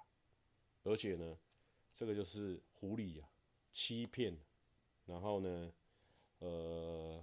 [0.84, 1.36] 而且呢，
[1.94, 3.28] 这个就是狐狸啊，
[3.72, 4.38] 欺骗，
[5.04, 5.72] 然后呢，
[6.38, 7.22] 呃，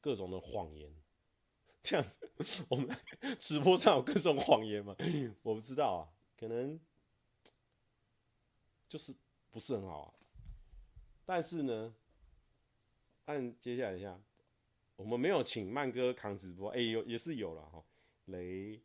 [0.00, 0.90] 各种的谎言，
[1.82, 2.30] 这样子，
[2.68, 2.96] 我们
[3.38, 4.96] 直播上有各种谎言吗？
[5.42, 6.00] 我不知道啊，
[6.38, 6.80] 可能
[8.88, 9.14] 就是
[9.50, 10.14] 不是很好啊。
[11.26, 11.94] 但是呢，
[13.26, 14.18] 按接下来一下，
[14.94, 17.84] 我们没有请曼哥扛直播，哎、欸，有也是有了哈，
[18.26, 18.80] 雷。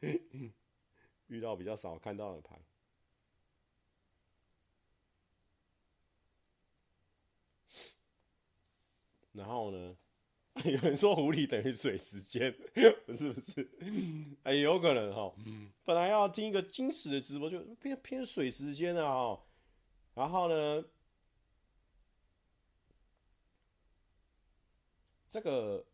[1.28, 2.58] 遇到比较少看到的牌，
[9.32, 9.96] 然后呢，
[10.64, 12.52] 有人说狐狸等于水时间，
[13.06, 13.70] 不 是不是，
[14.42, 15.32] 哎，有可能哈。
[15.84, 19.40] 本来要听一个金石的直播，就偏偏水时间了哈。
[20.14, 20.84] 然后呢，
[25.30, 25.86] 这个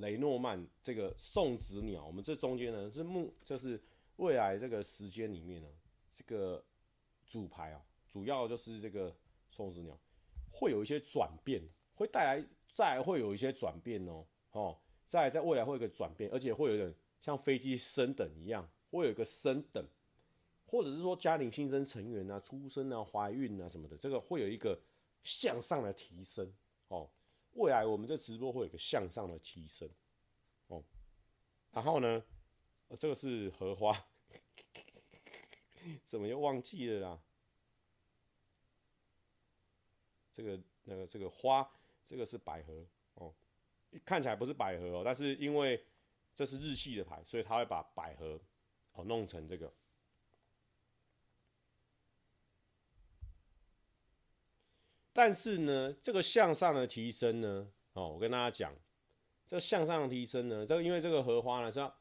[0.00, 3.82] 雷诺曼，这个送子鸟，我们这中间呢是木，就是。
[4.18, 5.68] 未来这个时间里面呢，
[6.10, 6.64] 这个
[7.26, 9.14] 主牌啊，主要就是这个
[9.50, 9.94] 送子鸟
[10.50, 11.62] 会有一些转变，
[11.94, 19.86] 会带来再会有一些转变哦，哦，再在未来会有一个转变，而且会有点像飞机升等一样，会有一个升等，
[20.64, 24.80] 或者是说家庭新生成员啊、出生啊、怀孕啊什么的，这个会有一个
[25.24, 26.50] 向上的提升
[26.88, 27.10] 哦。
[27.56, 29.88] 未来我们这直播会有个向上的提升
[30.68, 30.82] 哦，
[31.72, 32.22] 然后呢？
[33.00, 34.06] 这个是荷花，
[36.06, 37.20] 怎么又忘记了啦？
[40.30, 41.68] 这个那个这个花，
[42.04, 43.34] 这个是百合哦，
[44.04, 45.84] 看起来不是百合哦，但是因为
[46.34, 48.40] 这是日系的牌，所以他会把百合
[48.92, 49.72] 哦弄成这个。
[55.16, 58.72] 但是呢，这个向上的提升呢，哦，我跟大家讲，
[59.46, 61.92] 这个向上的提升呢，这个因为这个荷花呢是要。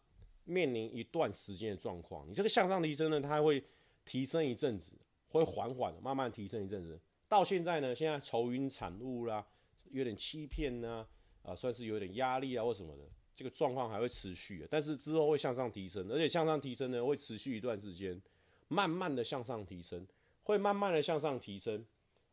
[0.48, 3.64] 面临一段时间的状况，你这个向上提升呢，它会
[4.06, 4.92] 提升一阵子，
[5.30, 7.02] 会缓缓的慢慢提升一阵子。
[7.28, 9.44] 到现在呢，现在愁云惨雾啦，
[9.90, 11.04] 有点欺骗呐，
[11.42, 13.04] 啊，算是有点压力啊或什么的，
[13.36, 18.22] 这个状况还会持续，但是之后会向上提升，而且向上提升呢会持续一段时间，
[18.68, 20.06] 慢慢的向上提升，
[20.44, 21.84] 会慢慢的向上提升，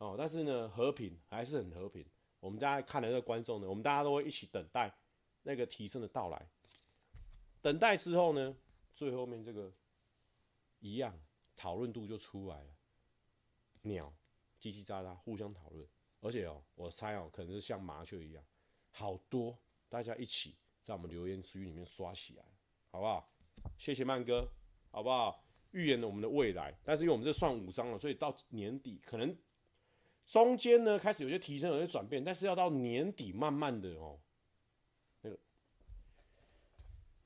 [0.03, 2.05] 哦，但是呢和平还是很和平。
[2.41, 4.93] 我们大家看的这个观众呢，我们大家都会一起等待
[5.45, 6.45] 那个提升的到来。
[7.61, 8.57] 等待之后呢，
[8.97, 9.73] 最后面这个
[10.81, 11.17] 一样
[11.55, 12.75] 讨论度就出来了，
[13.83, 14.13] 鸟
[14.61, 15.87] 叽叽喳喳互相讨论，
[16.21, 18.45] 而且哦，我猜哦，可能是像麻雀一样，
[18.91, 19.57] 好多
[19.89, 22.45] 大家一起在我们留言区里面刷起来，
[22.91, 23.33] 好不好？
[23.79, 24.49] 谢谢曼哥，
[24.91, 25.45] 好不好？
[25.71, 29.35] 预言了我们的未来，但是因为我们这算五张了，所以到年底可能
[30.27, 34.19] 中间呢开始有些提升，有些转变，但是要到年底慢慢的哦。
[35.21, 35.39] 那个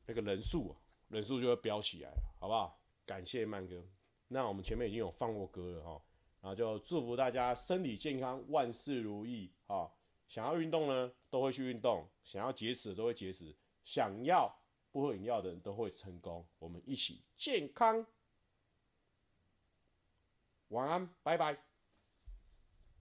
[0.07, 0.77] 那个人数啊，
[1.09, 2.11] 人数就会飙起来，
[2.41, 2.81] 好不好？
[3.05, 3.85] 感谢曼哥。
[4.29, 6.03] 那我们前面已经有放过歌了哈，
[6.41, 9.89] 然后就祝福大家身体健康，万事如意啊！
[10.27, 13.55] 想要运动呢，都会去运动；想要节食都会节食；
[13.85, 14.53] 想要
[14.91, 16.45] 不喝饮料的人都会成功。
[16.59, 18.05] 我们一起健康，
[20.71, 21.57] 晚安，拜拜。